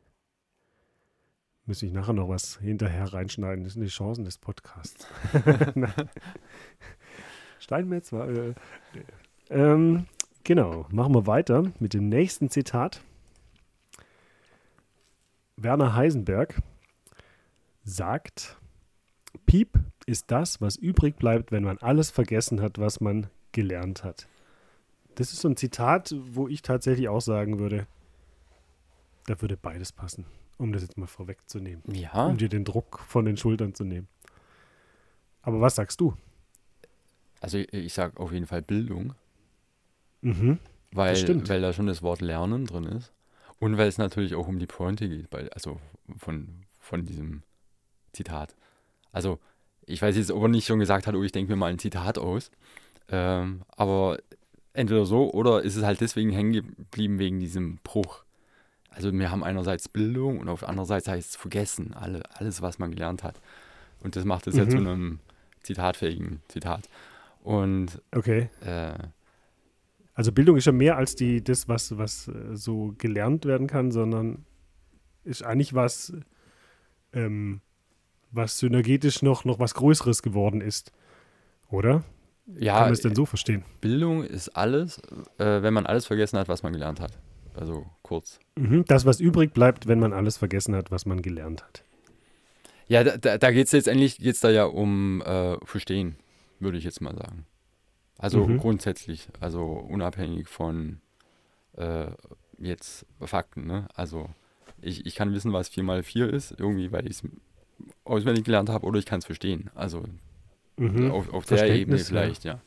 Müsste 1.66 1.86
ich 1.86 1.92
nachher 1.92 2.14
noch 2.14 2.30
was 2.30 2.58
hinterher 2.58 3.14
reinschneiden. 3.14 3.64
Das 3.64 3.74
sind 3.74 3.84
die 3.84 3.90
Chancen 3.90 4.26
des 4.26 4.38
Podcasts. 4.38 5.06
Steinmetz 7.60 8.12
war. 8.12 8.28
Äh, 8.30 8.54
ähm, 9.50 10.06
genau, 10.44 10.86
machen 10.92 11.14
wir 11.14 11.28
weiter 11.28 11.72
mit 11.80 11.94
dem 11.94 12.10
nächsten 12.10 12.50
Zitat. 12.50 13.02
Werner 15.56 15.96
Heisenberg 15.96 16.62
sagt, 17.84 18.58
Piep 19.46 19.80
ist 20.06 20.32
das, 20.32 20.62
was 20.62 20.76
übrig 20.76 21.18
bleibt, 21.18 21.52
wenn 21.52 21.64
man 21.64 21.78
alles 21.80 22.12
vergessen 22.12 22.62
hat, 22.62 22.80
was 22.80 23.02
man 23.02 23.28
gelernt 23.52 24.04
hat. 24.04 24.28
Das 25.16 25.34
ist 25.34 25.42
so 25.42 25.50
ein 25.50 25.58
Zitat, 25.58 26.14
wo 26.32 26.48
ich 26.48 26.62
tatsächlich 26.62 27.10
auch 27.10 27.22
sagen 27.22 27.58
würde, 27.58 27.88
da 29.26 29.42
würde 29.42 29.58
beides 29.58 29.92
passen, 29.92 30.26
um 30.58 30.72
das 30.72 30.84
jetzt 30.84 30.98
mal 30.98 31.08
vorwegzunehmen, 31.08 31.84
Ja, 31.92 32.28
um 32.28 32.38
dir 32.38 32.50
den 32.50 32.66
Druck 32.66 33.00
von 33.00 33.26
den 33.26 33.36
Schultern 33.36 33.74
zu 33.74 33.84
nehmen. 33.84 34.08
Aber 35.42 35.60
was 35.60 35.76
sagst 35.76 36.00
du? 36.02 36.14
Also 37.42 37.58
ich, 37.58 37.72
ich 37.74 37.94
sage 37.94 38.20
auf 38.20 38.32
jeden 38.32 38.48
Fall 38.48 38.62
Bildung. 38.62 39.14
Mhm. 40.22 40.60
Weil, 40.92 41.16
weil 41.48 41.62
da 41.62 41.74
schon 41.74 41.88
das 41.88 42.02
Wort 42.02 42.22
Lernen 42.22 42.66
drin 42.66 42.86
ist. 42.86 43.12
Und 43.60 43.78
weil 43.78 43.88
es 43.88 43.98
natürlich 43.98 44.36
auch 44.36 44.48
um 44.48 44.60
die 44.60 44.68
Pointe 44.68 45.10
geht, 45.10 45.30
bei, 45.30 45.52
also 45.52 45.80
von, 46.18 46.48
von 46.80 47.06
diesem 47.06 47.44
Zitat. 48.14 48.56
Also, 49.12 49.40
ich 49.86 50.02
weiß 50.02 50.16
jetzt, 50.16 50.32
ob 50.32 50.44
er 50.44 50.48
nicht 50.48 50.68
schon 50.68 50.80
gesagt 50.80 51.08
hat, 51.08 51.16
oh, 51.16 51.24
ich 51.24 51.32
denke 51.32 51.52
mir 51.52 51.58
mal 51.58 51.72
ein 51.72 51.80
Zitat 51.80 52.18
aus. 52.18 52.52
Ähm, 53.10 53.62
aber 53.76 54.18
entweder 54.74 55.06
so 55.06 55.32
oder 55.32 55.64
ist 55.64 55.76
es 55.76 55.84
halt 55.84 56.02
deswegen 56.02 56.32
hängen 56.32 56.54
geblieben 56.54 57.20
wegen 57.20 57.40
diesem 57.40 57.78
Bruch. 57.84 58.24
Also, 58.90 59.12
wir 59.12 59.32
haben 59.32 59.44
einerseits 59.44 59.90
Bildung 59.90 60.40
und 60.40 60.50
auf 60.50 60.64
andererseits 60.68 61.08
heißt 61.08 61.32
es 61.32 61.36
vergessen, 61.36 61.94
alle, 61.94 62.24
alles, 62.36 62.62
was 62.62 62.80
man 62.80 62.92
gelernt 62.92 63.24
hat. 63.24 63.40
Und 64.02 64.16
das 64.16 64.26
macht 64.26 64.48
es 64.48 64.56
ja 64.56 64.66
Mhm. 64.66 64.70
zu 64.70 64.78
einem 64.78 65.20
zitatfähigen 65.64 66.42
Zitat. 66.48 66.88
Und 67.48 68.02
Okay. 68.14 68.50
äh, 68.66 68.94
Also 70.14 70.34
Bildung 70.34 70.58
ist 70.58 70.66
ja 70.66 70.74
mehr 70.74 70.98
als 70.98 71.16
die, 71.16 71.42
das, 71.42 71.70
was, 71.70 71.98
was 71.98 72.28
äh, 72.28 72.56
so 72.58 72.94
gelernt 72.98 73.46
werden 73.46 73.68
kann, 73.68 73.92
sondern 73.92 74.46
ist 75.24 75.44
eigentlich 75.44 75.74
was, 75.74 76.12
ähm, 77.14 77.62
was 78.32 78.60
synergetisch 78.60 79.22
noch, 79.22 79.46
noch 79.46 79.60
was 79.60 79.76
Größeres 79.76 80.24
geworden 80.24 80.60
ist. 80.60 80.92
Oder? 81.70 82.04
ja, 82.60 82.74
Kann 82.74 82.84
man 82.88 82.94
es 82.94 83.02
denn 83.02 83.16
so 83.16 83.26
verstehen? 83.26 83.64
Bildung 83.80 84.24
ist 84.24 84.50
alles, 84.50 85.00
äh, 85.38 85.62
wenn 85.62 85.74
man 85.74 85.86
alles 85.86 86.06
vergessen 86.06 86.38
hat, 86.40 86.50
was 86.50 86.64
man 86.64 86.74
gelernt 86.74 87.00
hat. 87.00 87.18
Also 87.54 87.86
kurz. 88.02 88.40
Mhm. 88.58 88.84
Das, 88.88 89.06
was 89.06 89.22
übrig 89.22 89.54
bleibt, 89.54 89.88
wenn 89.88 90.00
man 90.00 90.12
alles 90.12 90.36
vergessen 90.38 90.76
hat, 90.76 90.92
was 90.92 91.06
man 91.06 91.22
gelernt 91.22 91.64
hat. 91.64 91.84
Ja, 92.88 93.04
da, 93.06 93.18
da, 93.18 93.38
da 93.38 93.52
geht 93.52 93.68
es 93.68 93.72
letztendlich 93.74 94.18
geht's 94.18 94.42
da 94.42 94.50
ja 94.50 94.66
um 94.66 95.22
äh, 95.22 95.58
Verstehen, 95.66 96.16
würde 96.60 96.78
ich 96.78 96.84
jetzt 96.84 97.02
mal 97.02 97.16
sagen. 97.16 97.46
Also 98.18 98.48
Mhm. 98.48 98.58
grundsätzlich, 98.58 99.28
also 99.40 99.64
unabhängig 99.64 100.48
von 100.48 101.00
äh, 101.74 102.08
jetzt 102.58 103.06
Fakten. 103.22 103.68
Ne? 103.68 103.88
Also 103.94 104.30
ich, 104.82 105.06
ich 105.06 105.16
kann 105.16 105.34
wissen, 105.34 105.54
was 105.54 105.70
4 105.70 105.84
mal 105.84 106.04
4 106.04 106.32
ist, 106.32 106.56
irgendwie, 106.58 106.92
weil 106.92 107.06
ich 107.06 107.22
es 107.22 107.30
auswendig 108.04 108.44
gelernt 108.46 108.70
habe, 108.70 108.86
oder 108.86 108.98
ich 109.00 109.06
kann 109.06 109.20
es 109.20 109.26
verstehen. 109.26 109.70
Also 109.76 110.04
Mhm. 110.78 111.10
auf, 111.12 111.34
auf 111.34 111.46
der 111.46 111.66
Ebene 111.66 111.98
Verständnis, 111.98 112.02
ja. 112.02 112.08
vielleicht, 112.08 112.44
ja. 112.44 112.62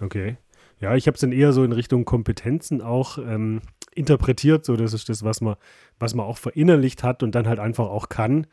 Okay. 0.00 0.36
Ja, 0.80 0.94
ich 0.94 1.06
habe 1.06 1.14
es 1.14 1.20
dann 1.20 1.32
eher 1.32 1.52
so 1.52 1.64
in 1.64 1.72
Richtung 1.72 2.04
Kompetenzen 2.04 2.82
auch 2.82 3.16
ähm, 3.18 3.62
interpretiert. 3.94 4.64
So, 4.64 4.76
das 4.76 4.92
ist 4.92 5.08
das, 5.08 5.24
was 5.24 5.40
man, 5.40 5.56
was 5.98 6.14
man 6.14 6.26
auch 6.26 6.36
verinnerlicht 6.36 7.02
hat 7.02 7.22
und 7.22 7.34
dann 7.34 7.46
halt 7.48 7.58
einfach 7.58 7.86
auch 7.86 8.08
kann. 8.08 8.46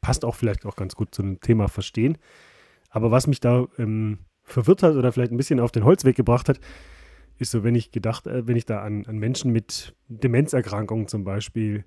Passt 0.00 0.24
auch 0.24 0.34
vielleicht 0.34 0.64
auch 0.64 0.76
ganz 0.76 0.94
gut 0.94 1.14
zu 1.14 1.22
dem 1.22 1.40
Thema 1.40 1.68
Verstehen. 1.68 2.16
Aber 2.96 3.10
was 3.10 3.26
mich 3.26 3.40
da 3.40 3.66
ähm, 3.76 4.20
verwirrt 4.42 4.82
hat 4.82 4.94
oder 4.94 5.12
vielleicht 5.12 5.30
ein 5.30 5.36
bisschen 5.36 5.60
auf 5.60 5.70
den 5.70 5.84
Holzweg 5.84 6.16
gebracht 6.16 6.48
hat, 6.48 6.60
ist 7.36 7.50
so, 7.50 7.62
wenn 7.62 7.74
ich 7.74 7.90
gedacht, 7.90 8.26
äh, 8.26 8.46
wenn 8.46 8.56
ich 8.56 8.64
da 8.64 8.80
an, 8.80 9.04
an 9.04 9.18
Menschen 9.18 9.52
mit 9.52 9.94
Demenzerkrankungen 10.08 11.06
zum 11.06 11.22
Beispiel 11.22 11.84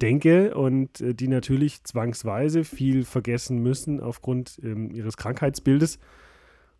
denke 0.00 0.54
und 0.54 1.02
äh, 1.02 1.14
die 1.14 1.28
natürlich 1.28 1.84
zwangsweise 1.84 2.64
viel 2.64 3.04
vergessen 3.04 3.58
müssen 3.58 4.00
aufgrund 4.00 4.58
ähm, 4.62 4.90
ihres 4.90 5.18
Krankheitsbildes. 5.18 5.98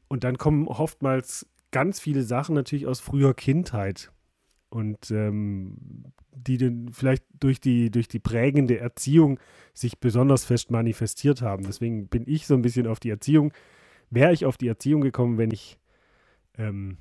Und 0.09 0.25
dann 0.25 0.39
kommen 0.39 0.67
oftmals 0.67 1.47
ganz 1.71 2.01
viele 2.01 2.23
Sachen 2.23 2.55
natürlich 2.55 2.87
aus 2.87 3.01
früher 3.01 3.35
Kindheit 3.35 4.11
und 4.71 5.11
ähm, 5.11 6.13
die 6.33 6.59
dann 6.59 6.91
vielleicht 6.93 7.25
durch 7.41 7.61
die, 7.61 7.91
durch 7.91 8.09
die 8.09 8.19
prägende 8.19 8.79
Erziehung 8.79 9.41
sich 9.73 9.99
besonders 9.99 10.45
fest 10.45 10.71
manifestiert 10.71 11.43
haben. 11.43 11.65
Deswegen 11.65 12.09
bin 12.09 12.25
ich 12.27 12.47
so 12.47 12.55
ein 12.55 12.63
bisschen 12.63 12.87
auf 12.87 13.01
die 13.01 13.11
Erziehung, 13.11 13.53
wäre 14.11 14.33
ich 14.33 14.45
auf 14.45 14.57
die 14.57 14.69
Erziehung 14.69 15.01
gekommen, 15.01 15.39
wenn 15.39 15.51
ich, 15.51 15.79
ähm, 16.57 16.99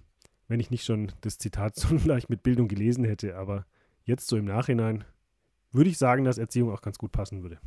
wenn 0.47 0.59
ich 0.59 0.71
nicht 0.71 0.85
schon 0.85 1.11
das 1.21 1.37
Zitat 1.37 1.75
so 1.77 1.95
leicht 1.95 2.29
mit 2.29 2.43
Bildung 2.43 2.67
gelesen 2.67 3.03
hätte. 3.03 3.37
Aber 3.37 3.65
jetzt 4.03 4.27
so 4.27 4.37
im 4.37 4.45
Nachhinein 4.45 5.03
würde 5.71 5.89
ich 5.89 5.97
sagen, 5.97 6.23
dass 6.23 6.37
Erziehung 6.37 6.71
auch 6.71 6.81
ganz 6.81 6.97
gut 6.97 7.11
passen 7.11 7.43
würde. 7.43 7.59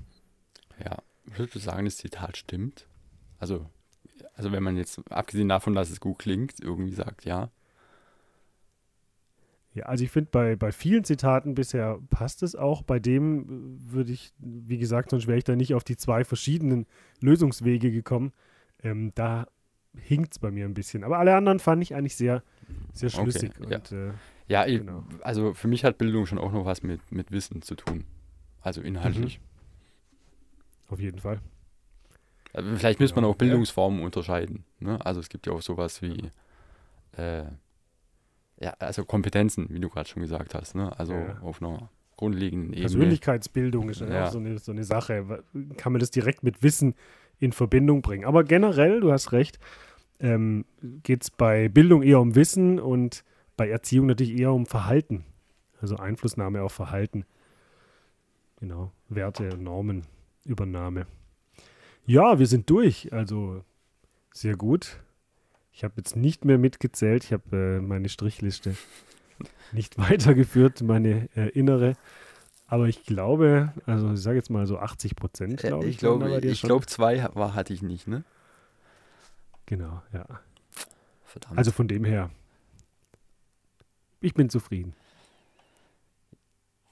Ja, 0.83 0.99
würdest 1.27 1.55
du 1.55 1.59
sagen, 1.59 1.85
das 1.85 1.99
Zitat 1.99 2.37
stimmt? 2.37 2.89
Also, 3.39 3.67
also 4.35 4.53
wenn 4.53 4.63
man 4.63 4.77
jetzt, 4.77 5.01
abgesehen 5.11 5.49
davon, 5.49 5.75
dass 5.75 5.91
es 5.91 6.01
gut 6.01 6.19
klingt, 6.19 6.61
irgendwie 6.61 6.95
sagt, 6.95 7.25
ja. 7.25 7.51
Ja, 9.73 9.85
also 9.85 10.03
ich 10.03 10.11
finde, 10.11 10.31
bei, 10.33 10.57
bei 10.57 10.73
vielen 10.73 11.05
Zitaten 11.05 11.55
bisher 11.55 12.01
passt 12.11 12.43
es 12.43 12.57
auch. 12.57 12.83
Bei 12.83 12.99
dem 12.99 13.43
äh, 13.87 13.93
würde 13.93 14.13
ich, 14.13 14.33
wie 14.39 14.79
gesagt, 14.79 15.11
sonst 15.11 15.27
wäre 15.29 15.39
ich 15.39 15.45
da 15.45 15.55
nicht 15.55 15.75
auf 15.75 15.85
die 15.85 15.97
zwei 15.97 16.25
verschiedenen 16.25 16.87
Lösungswege 17.21 17.93
gekommen. 17.93 18.33
Ähm, 18.83 19.13
da 19.15 19.47
hinkt 19.97 20.33
es 20.33 20.39
bei 20.39 20.51
mir 20.51 20.65
ein 20.65 20.75
bisschen. 20.75 21.05
Aber 21.05 21.19
alle 21.19 21.35
anderen 21.37 21.61
fand 21.61 21.83
ich 21.83 21.95
eigentlich 21.95 22.17
sehr, 22.17 22.43
sehr 22.93 23.11
schlüssig. 23.11 23.53
Okay, 23.61 23.71
ja. 23.71 23.77
und, 23.79 23.93
äh, 23.93 24.13
Ja, 24.49 24.67
ich, 24.67 24.79
Genau. 24.81 25.05
also 25.21 25.55
für 25.55 25.69
mich 25.69 25.85
hat 25.85 25.99
Bildung 25.99 26.27
schon 26.27 26.39
auch 26.39 26.53
noch 26.53 26.65
was 26.65 26.83
mit, 26.83 27.01
mit 27.13 27.31
Wissen 27.31 27.63
zu 27.63 27.77
tun. 27.77 28.05
Also 28.61 28.83
inhaltlich. 28.83 29.41
auf 30.89 30.99
jeden 31.01 31.21
Fall. 31.21 31.41
Also 32.53 32.75
vielleicht 32.77 32.99
müsste 32.99 33.15
man 33.15 33.25
Ja, 33.25 33.31
auch 33.31 33.37
Bildungsformen 33.37 34.03
unterscheiden. 34.03 34.65
Ne? 34.81 34.99
Also 35.07 35.21
es 35.21 35.29
gibt 35.29 35.47
ja 35.47 35.53
auch 35.53 35.63
sowas 35.63 36.03
wie, 36.03 36.31
äh, 37.17 37.45
ja, 38.61 38.75
also 38.79 39.05
Kompetenzen, 39.05 39.66
wie 39.70 39.81
du 39.81 39.88
gerade 39.88 40.09
schon 40.09 40.23
gesagt 40.23 40.55
hast. 40.55 40.75
Ne? 40.75 40.96
Also 40.99 41.14
Ja. 41.14 41.38
auf 41.40 41.62
einer 41.62 41.90
grundlegenden 42.16 42.73
Ebene. 42.73 42.83
Persönlichkeitsbildung 42.83 43.88
ist 43.88 44.01
ja 44.03 44.27
auch 44.27 44.31
so 44.31 44.38
eine, 44.38 44.59
so 44.59 44.73
eine 44.73 44.85
Sache. 44.85 45.42
Kann 45.79 45.92
man 45.92 46.01
das 46.01 46.11
direkt 46.11 46.42
mit 46.42 46.62
Wissen 46.62 46.94
in 47.38 47.53
Verbindung 47.53 48.03
bringen? 48.03 48.27
Aber 48.27 48.44
generell, 48.44 49.01
du 49.01 49.11
hast 49.11 49.33
recht, 49.33 49.59
ähm, 50.20 50.66
geht 51.03 51.23
es 51.23 51.31
bei 51.31 51.68
Bildung 51.70 52.03
eher 52.03 52.20
um 52.20 52.35
Wissen 52.35 52.79
und 52.79 53.25
bei 53.57 53.68
Erziehung 53.70 54.07
natürlich 54.07 54.38
eher 54.38 54.53
um 54.53 54.66
Verhalten. 54.66 55.25
Also 55.81 55.96
Einflussnahme 55.96 56.62
auf 56.62 56.73
Verhalten. 56.73 57.25
Genau. 58.57 58.92
Werte, 59.09 59.57
Normen, 59.57 60.03
Übernahme. 60.44 61.07
Ja, 62.05 62.38
wir 62.38 62.46
sind 62.46 62.68
durch. 62.68 63.11
Also 63.14 63.64
sehr 64.35 64.57
gut. 64.57 65.01
Ich 65.73 65.85
habe 65.85 65.95
jetzt 65.97 66.17
nicht 66.17 66.45
mehr 66.45 66.59
mitgezählt. 66.59 67.25
Ich 67.25 67.33
habe 67.33 67.57
äh, 67.57 67.81
meine 67.81 68.09
Strichliste 68.09 68.77
nicht 69.73 69.99
weitergeführt, 70.11 70.83
meine 70.83 71.29
äh, 71.37 71.49
innere. 71.51 71.97
Aber 72.67 72.87
ich 72.87 73.05
glaube, 73.05 73.73
also 73.87 74.13
ich 74.13 74.21
sage 74.21 74.37
jetzt 74.37 74.51
mal 74.51 74.67
so 74.67 74.79
80 74.79 75.17
Prozent, 75.17 75.63
Ja, 75.63 75.71
glaube 75.71 75.87
ich. 75.87 75.93
ich 75.93 75.99
glaube, 75.99 76.41
ich 76.41 76.63
glaube, 76.63 76.87
zwei 76.87 77.29
war, 77.35 77.55
hatte 77.55 77.73
ich 77.73 77.83
nicht, 77.83 78.07
ne? 78.07 78.23
Genau, 79.67 80.03
ja. 80.13 80.25
Verdammt. 81.25 81.59
Also 81.59 81.73
von 81.73 81.89
dem 81.89 82.05
her, 82.05 82.31
ich 84.21 84.35
bin 84.35 84.51
zufrieden. 84.51 84.95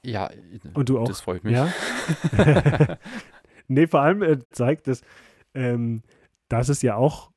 ja, 0.03 0.31
Und 0.75 0.89
du 0.89 0.99
auch? 0.99 1.07
das 1.09 1.21
freut 1.21 1.45
mich. 1.45 1.55
Ja. 1.55 1.73
nee, 3.69 3.87
vor 3.87 4.01
allem 4.01 4.23
äh, 4.23 4.39
zeigt 4.51 4.89
es, 4.89 5.03
ähm, 5.55 6.03
dass 6.49 6.69
es 6.69 6.83
ja 6.83 6.97
auch 6.97 7.31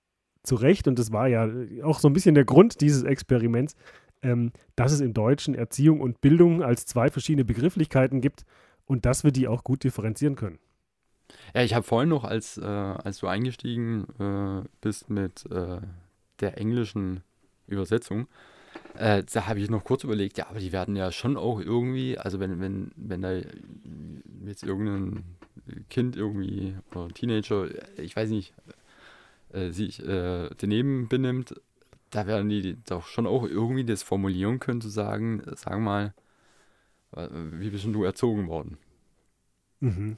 zu 0.43 0.55
Recht, 0.55 0.87
und 0.87 0.97
das 0.97 1.11
war 1.11 1.27
ja 1.27 1.49
auch 1.83 1.99
so 1.99 2.07
ein 2.09 2.13
bisschen 2.13 2.35
der 2.35 2.45
Grund 2.45 2.81
dieses 2.81 3.03
Experiments, 3.03 3.75
ähm, 4.21 4.51
dass 4.75 4.91
es 4.91 5.01
im 5.01 5.13
Deutschen 5.13 5.55
Erziehung 5.55 6.01
und 6.01 6.21
Bildung 6.21 6.63
als 6.63 6.85
zwei 6.85 7.09
verschiedene 7.09 7.45
Begrifflichkeiten 7.45 8.21
gibt 8.21 8.45
und 8.85 9.05
dass 9.05 9.23
wir 9.23 9.31
die 9.31 9.47
auch 9.47 9.63
gut 9.63 9.83
differenzieren 9.83 10.35
können. 10.35 10.59
Ja, 11.53 11.61
ich 11.63 11.73
habe 11.73 11.83
vorhin 11.83 12.09
noch, 12.09 12.23
als, 12.23 12.57
äh, 12.57 12.65
als 12.65 13.19
du 13.19 13.27
eingestiegen 13.27 14.05
äh, 14.19 14.67
bist 14.81 15.09
mit 15.09 15.45
äh, 15.49 15.79
der 16.39 16.57
englischen 16.57 17.21
Übersetzung, 17.67 18.27
äh, 18.95 19.23
da 19.31 19.47
habe 19.47 19.59
ich 19.59 19.69
noch 19.69 19.83
kurz 19.83 20.03
überlegt, 20.03 20.37
ja, 20.37 20.47
aber 20.49 20.59
die 20.59 20.71
werden 20.71 20.95
ja 20.95 21.11
schon 21.11 21.37
auch 21.37 21.59
irgendwie, 21.59 22.17
also 22.17 22.39
wenn, 22.39 22.59
wenn, 22.59 22.91
wenn 22.95 23.21
da 23.21 23.39
jetzt 24.45 24.63
irgendein 24.63 25.23
Kind 25.89 26.15
irgendwie 26.15 26.75
oder 26.93 27.07
Teenager, 27.09 27.67
ich 27.97 28.15
weiß 28.15 28.29
nicht, 28.29 28.53
äh, 29.53 29.71
sich 29.71 30.05
äh, 30.05 30.49
daneben 30.57 31.07
benimmt, 31.07 31.59
da 32.09 32.27
werden 32.27 32.49
die 32.49 32.77
doch 32.83 33.07
schon 33.07 33.25
auch 33.25 33.43
irgendwie 33.43 33.85
das 33.85 34.03
formulieren 34.03 34.59
können, 34.59 34.81
zu 34.81 34.89
sagen, 34.89 35.41
äh, 35.41 35.55
sag 35.55 35.79
mal, 35.79 36.13
wie 37.13 37.69
bist 37.69 37.83
du 37.83 38.05
erzogen 38.05 38.47
worden? 38.47 38.77
Mhm. 39.81 40.15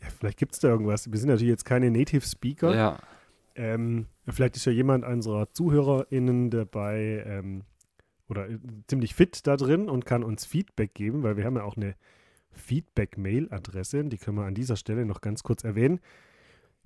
Ja, 0.00 0.08
vielleicht 0.08 0.38
gibt 0.38 0.54
es 0.54 0.60
da 0.60 0.68
irgendwas. 0.68 1.10
Wir 1.10 1.18
sind 1.18 1.30
natürlich 1.30 1.50
jetzt 1.50 1.64
keine 1.64 1.90
Native 1.90 2.24
Speaker. 2.24 2.76
Ja, 2.76 3.00
Ähm, 3.56 4.06
vielleicht 4.28 4.54
ist 4.54 4.64
ja 4.64 4.70
jemand 4.70 5.04
unserer 5.04 5.50
ZuhörerInnen 5.50 6.50
dabei 6.50 7.24
ähm, 7.26 7.64
oder 8.28 8.48
äh, 8.48 8.58
ziemlich 8.86 9.16
fit 9.16 9.48
da 9.48 9.56
drin 9.56 9.88
und 9.88 10.06
kann 10.06 10.22
uns 10.22 10.46
Feedback 10.46 10.94
geben, 10.94 11.24
weil 11.24 11.36
wir 11.36 11.44
haben 11.44 11.56
ja 11.56 11.64
auch 11.64 11.76
eine 11.76 11.96
Feedback-Mail-Adresse, 12.52 14.04
die 14.04 14.18
können 14.18 14.36
wir 14.36 14.44
an 14.44 14.54
dieser 14.54 14.76
Stelle 14.76 15.04
noch 15.06 15.20
ganz 15.20 15.42
kurz 15.42 15.64
erwähnen. 15.64 15.98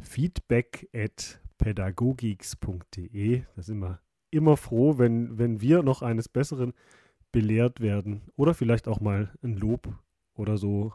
Feedback 0.01 0.89
at 0.95 1.42
pädagogix.de. 1.59 3.43
Da 3.57 3.63
sind 3.63 3.79
wir 3.79 4.01
immer 4.31 4.57
froh, 4.57 4.99
wenn, 4.99 5.39
wenn 5.39 5.61
wir 5.61 5.83
noch 5.83 6.03
eines 6.03 6.29
Besseren 6.29 6.73
belehrt 7.33 7.81
werden 7.81 8.23
oder 8.37 8.55
vielleicht 8.55 8.89
auch 8.89 9.01
mal 9.01 9.33
ein 9.43 9.57
Lob 9.57 9.89
oder 10.35 10.57
so 10.57 10.93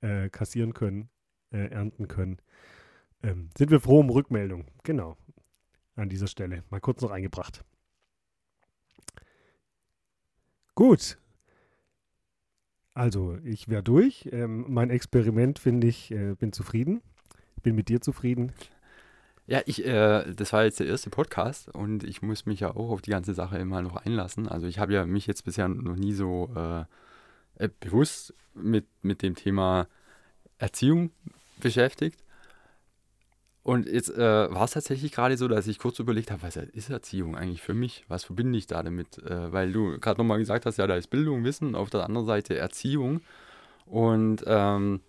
äh, 0.00 0.28
kassieren 0.28 0.74
können, 0.74 1.08
äh, 1.50 1.68
ernten 1.70 2.08
können. 2.08 2.38
Ähm, 3.22 3.50
sind 3.56 3.70
wir 3.70 3.80
froh 3.80 4.00
um 4.00 4.10
Rückmeldung. 4.10 4.66
Genau. 4.82 5.16
An 5.96 6.08
dieser 6.08 6.26
Stelle. 6.26 6.64
Mal 6.70 6.80
kurz 6.80 7.00
noch 7.02 7.10
eingebracht. 7.10 7.64
Gut. 10.74 11.18
Also, 12.92 13.38
ich 13.44 13.68
wäre 13.68 13.82
durch. 13.82 14.28
Ähm, 14.32 14.66
mein 14.68 14.90
Experiment 14.90 15.58
finde 15.58 15.86
ich, 15.86 16.10
äh, 16.10 16.34
bin 16.34 16.52
zufrieden. 16.52 17.00
Bin 17.62 17.74
mit 17.74 17.88
dir 17.88 18.00
zufrieden. 18.00 18.52
Ja, 19.46 19.60
ich, 19.66 19.84
äh, 19.84 20.32
das 20.32 20.52
war 20.54 20.64
jetzt 20.64 20.80
der 20.80 20.86
erste 20.86 21.10
Podcast 21.10 21.68
und 21.68 22.02
ich 22.02 22.22
muss 22.22 22.46
mich 22.46 22.60
ja 22.60 22.70
auch 22.70 22.90
auf 22.90 23.02
die 23.02 23.10
ganze 23.10 23.34
Sache 23.34 23.58
immer 23.58 23.82
noch 23.82 23.96
einlassen. 23.96 24.48
Also 24.48 24.66
ich 24.66 24.78
habe 24.78 24.94
ja 24.94 25.04
mich 25.04 25.26
jetzt 25.26 25.44
bisher 25.44 25.68
noch 25.68 25.96
nie 25.96 26.14
so 26.14 26.50
äh, 26.56 26.84
äh, 27.62 27.68
bewusst 27.80 28.34
mit, 28.54 28.86
mit 29.02 29.22
dem 29.22 29.34
Thema 29.34 29.86
Erziehung 30.58 31.10
beschäftigt. 31.60 32.20
Und 33.62 33.86
jetzt 33.86 34.10
äh, 34.10 34.18
war 34.18 34.64
es 34.64 34.72
tatsächlich 34.72 35.12
gerade 35.12 35.36
so, 35.36 35.48
dass 35.48 35.66
ich 35.66 35.78
kurz 35.78 35.98
überlegt 35.98 36.30
habe, 36.30 36.42
was 36.42 36.56
ist 36.56 36.90
Erziehung 36.90 37.36
eigentlich 37.36 37.62
für 37.62 37.72
mich? 37.72 38.04
Was 38.08 38.24
verbinde 38.24 38.58
ich 38.58 38.66
da 38.66 38.82
damit? 38.82 39.18
Äh, 39.18 39.52
weil 39.52 39.72
du 39.72 39.98
gerade 40.00 40.20
nochmal 40.20 40.38
gesagt 40.38 40.66
hast, 40.66 40.76
ja, 40.78 40.86
da 40.86 40.96
ist 40.96 41.08
Bildung, 41.08 41.44
Wissen, 41.44 41.74
auf 41.74 41.90
der 41.90 42.04
anderen 42.04 42.26
Seite 42.26 42.56
Erziehung. 42.56 43.20
Und 43.86 44.42
ähm, 44.46 45.00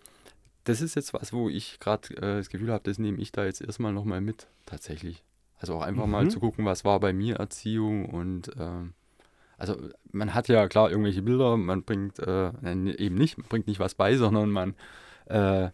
das 0.65 0.81
ist 0.81 0.95
jetzt 0.95 1.13
was, 1.13 1.31
wo 1.33 1.49
ich 1.49 1.79
gerade 1.79 2.13
äh, 2.17 2.37
das 2.37 2.49
Gefühl 2.49 2.71
habe, 2.71 2.83
das 2.83 2.99
nehme 2.99 3.19
ich 3.19 3.31
da 3.31 3.45
jetzt 3.45 3.61
erstmal 3.61 3.93
nochmal 3.93 4.21
mit, 4.21 4.47
tatsächlich. 4.65 5.23
Also 5.57 5.75
auch 5.75 5.81
einfach 5.81 6.05
mal 6.05 6.25
Mhm. 6.25 6.29
zu 6.29 6.39
gucken, 6.39 6.65
was 6.65 6.83
war 6.83 6.99
bei 6.99 7.13
mir 7.13 7.37
Erziehung 7.37 8.05
und 8.09 8.51
ähm, 8.59 8.93
also 9.57 9.77
man 10.11 10.33
hat 10.33 10.49
ja 10.49 10.67
klar 10.67 10.89
irgendwelche 10.91 11.21
Bilder, 11.21 11.55
man 11.55 11.83
bringt 11.83 12.19
äh, 12.19 12.51
nein, 12.61 12.87
eben 12.87 13.15
nicht, 13.15 13.37
man 13.37 13.47
bringt 13.47 13.67
nicht 13.67 13.79
was 13.79 13.95
bei, 13.95 14.17
sondern 14.17 14.51
man, 14.51 14.75
äh, 15.27 15.69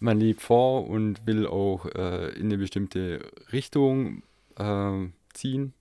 man 0.00 0.18
lebt 0.18 0.42
vor 0.42 0.88
und 0.88 1.24
will 1.26 1.46
auch 1.46 1.86
äh, 1.86 2.30
in 2.30 2.46
eine 2.46 2.58
bestimmte 2.58 3.20
Richtung 3.52 4.24
äh, 4.56 5.06
ziehen. 5.34 5.72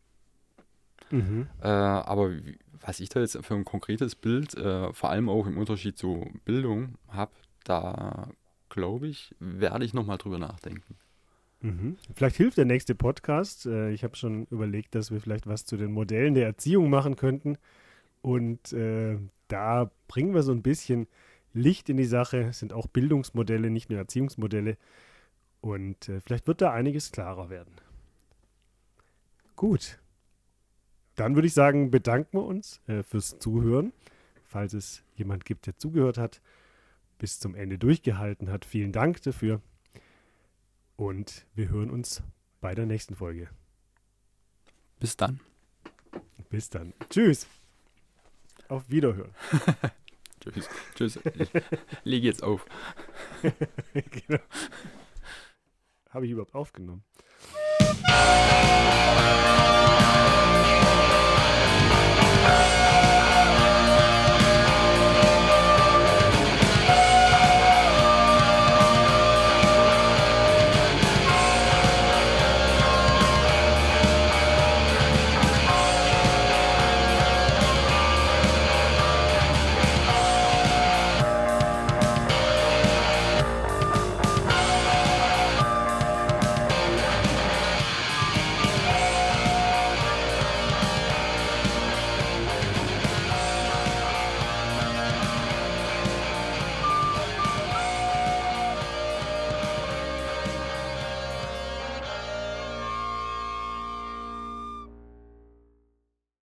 Mhm. 1.10 1.47
Äh, 1.62 1.68
aber 1.68 2.32
was 2.80 2.99
ich 2.99 3.10
da 3.10 3.20
jetzt 3.20 3.38
für 3.43 3.56
ein 3.56 3.66
konkretes 3.66 4.16
Bild, 4.16 4.56
äh, 4.56 4.93
vor 4.93 5.10
allem 5.10 5.28
auch 5.30 5.47
im 5.47 5.58
Unterschied 5.58 5.97
zu 5.97 6.30
Bildung 6.45 6.95
habe, 7.10 7.32
da 7.64 8.30
glaube 8.72 9.07
ich, 9.07 9.36
werde 9.39 9.86
ich 9.86 9.93
nochmal 9.93 10.17
drüber 10.17 10.39
nachdenken. 10.39 10.95
Mhm. 11.61 11.97
Vielleicht 12.15 12.38
hilft 12.38 12.57
der 12.57 12.65
nächste 12.65 12.95
Podcast. 12.95 13.67
Äh, 13.67 13.91
ich 13.91 14.03
habe 14.03 14.15
schon 14.15 14.47
überlegt, 14.47 14.95
dass 14.95 15.11
wir 15.11 15.22
vielleicht 15.22 15.45
was 15.45 15.65
zu 15.65 15.78
den 15.78 15.91
Modellen 15.91 16.34
der 16.34 16.45
Erziehung 16.45 16.89
machen 16.89 17.15
könnten. 17.15 17.57
Und 18.22 18.74
äh, 18.74 19.17
da 19.47 19.91
bringen 20.07 20.34
wir 20.34 20.43
so 20.43 20.51
ein 20.51 20.63
bisschen 20.63 21.07
Licht 21.53 21.89
in 21.89 21.97
die 21.97 22.05
Sache. 22.05 22.41
Es 22.41 22.59
sind 22.59 22.74
auch 22.74 22.88
Bildungsmodelle, 22.88 23.69
nicht 23.69 23.89
nur 23.89 23.99
Erziehungsmodelle. 23.99 24.78
Und 25.59 26.09
äh, 26.09 26.19
vielleicht 26.22 26.47
wird 26.47 26.61
da 26.61 26.72
einiges 26.72 27.11
klarer 27.11 27.49
werden. 27.49 27.76
Gut. 29.55 29.99
Dann 31.15 31.36
würde 31.36 31.47
ich 31.47 31.53
sagen, 31.53 31.91
bedanken 31.91 32.38
wir 32.38 32.45
uns 32.45 32.82
äh, 32.88 33.03
fürs 33.03 33.38
Zuhören. 33.38 33.93
Falls 34.43 34.74
es 34.74 35.03
jemand 35.15 35.45
gibt, 35.45 35.67
der 35.67 35.78
zugehört 35.78 36.17
hat, 36.17 36.41
bis 37.22 37.39
zum 37.39 37.53
Ende 37.53 37.78
durchgehalten 37.78 38.49
hat. 38.49 38.65
Vielen 38.65 38.91
Dank 38.91 39.22
dafür. 39.22 39.61
Und 40.95 41.45
wir 41.53 41.69
hören 41.69 41.91
uns 41.91 42.24
bei 42.61 42.74
der 42.74 42.88
nächsten 42.88 43.15
Folge. 43.15 43.47
Bis 44.99 45.17
dann. 45.17 45.39
Bis 46.49 46.72
dann. 46.72 46.93
Tschüss. 47.11 47.45
Auf 48.69 48.89
Wiederhören. 48.89 49.36
Tschüss. 50.41 50.67
Tschüss. 50.95 51.19
Ich 51.38 51.51
lege 52.03 52.26
jetzt 52.26 52.41
auf. 52.41 52.65
genau. 53.93 54.41
Habe 56.09 56.26
ich 56.26 56.32
überhaupt 56.32 56.55
aufgenommen? 56.55 57.03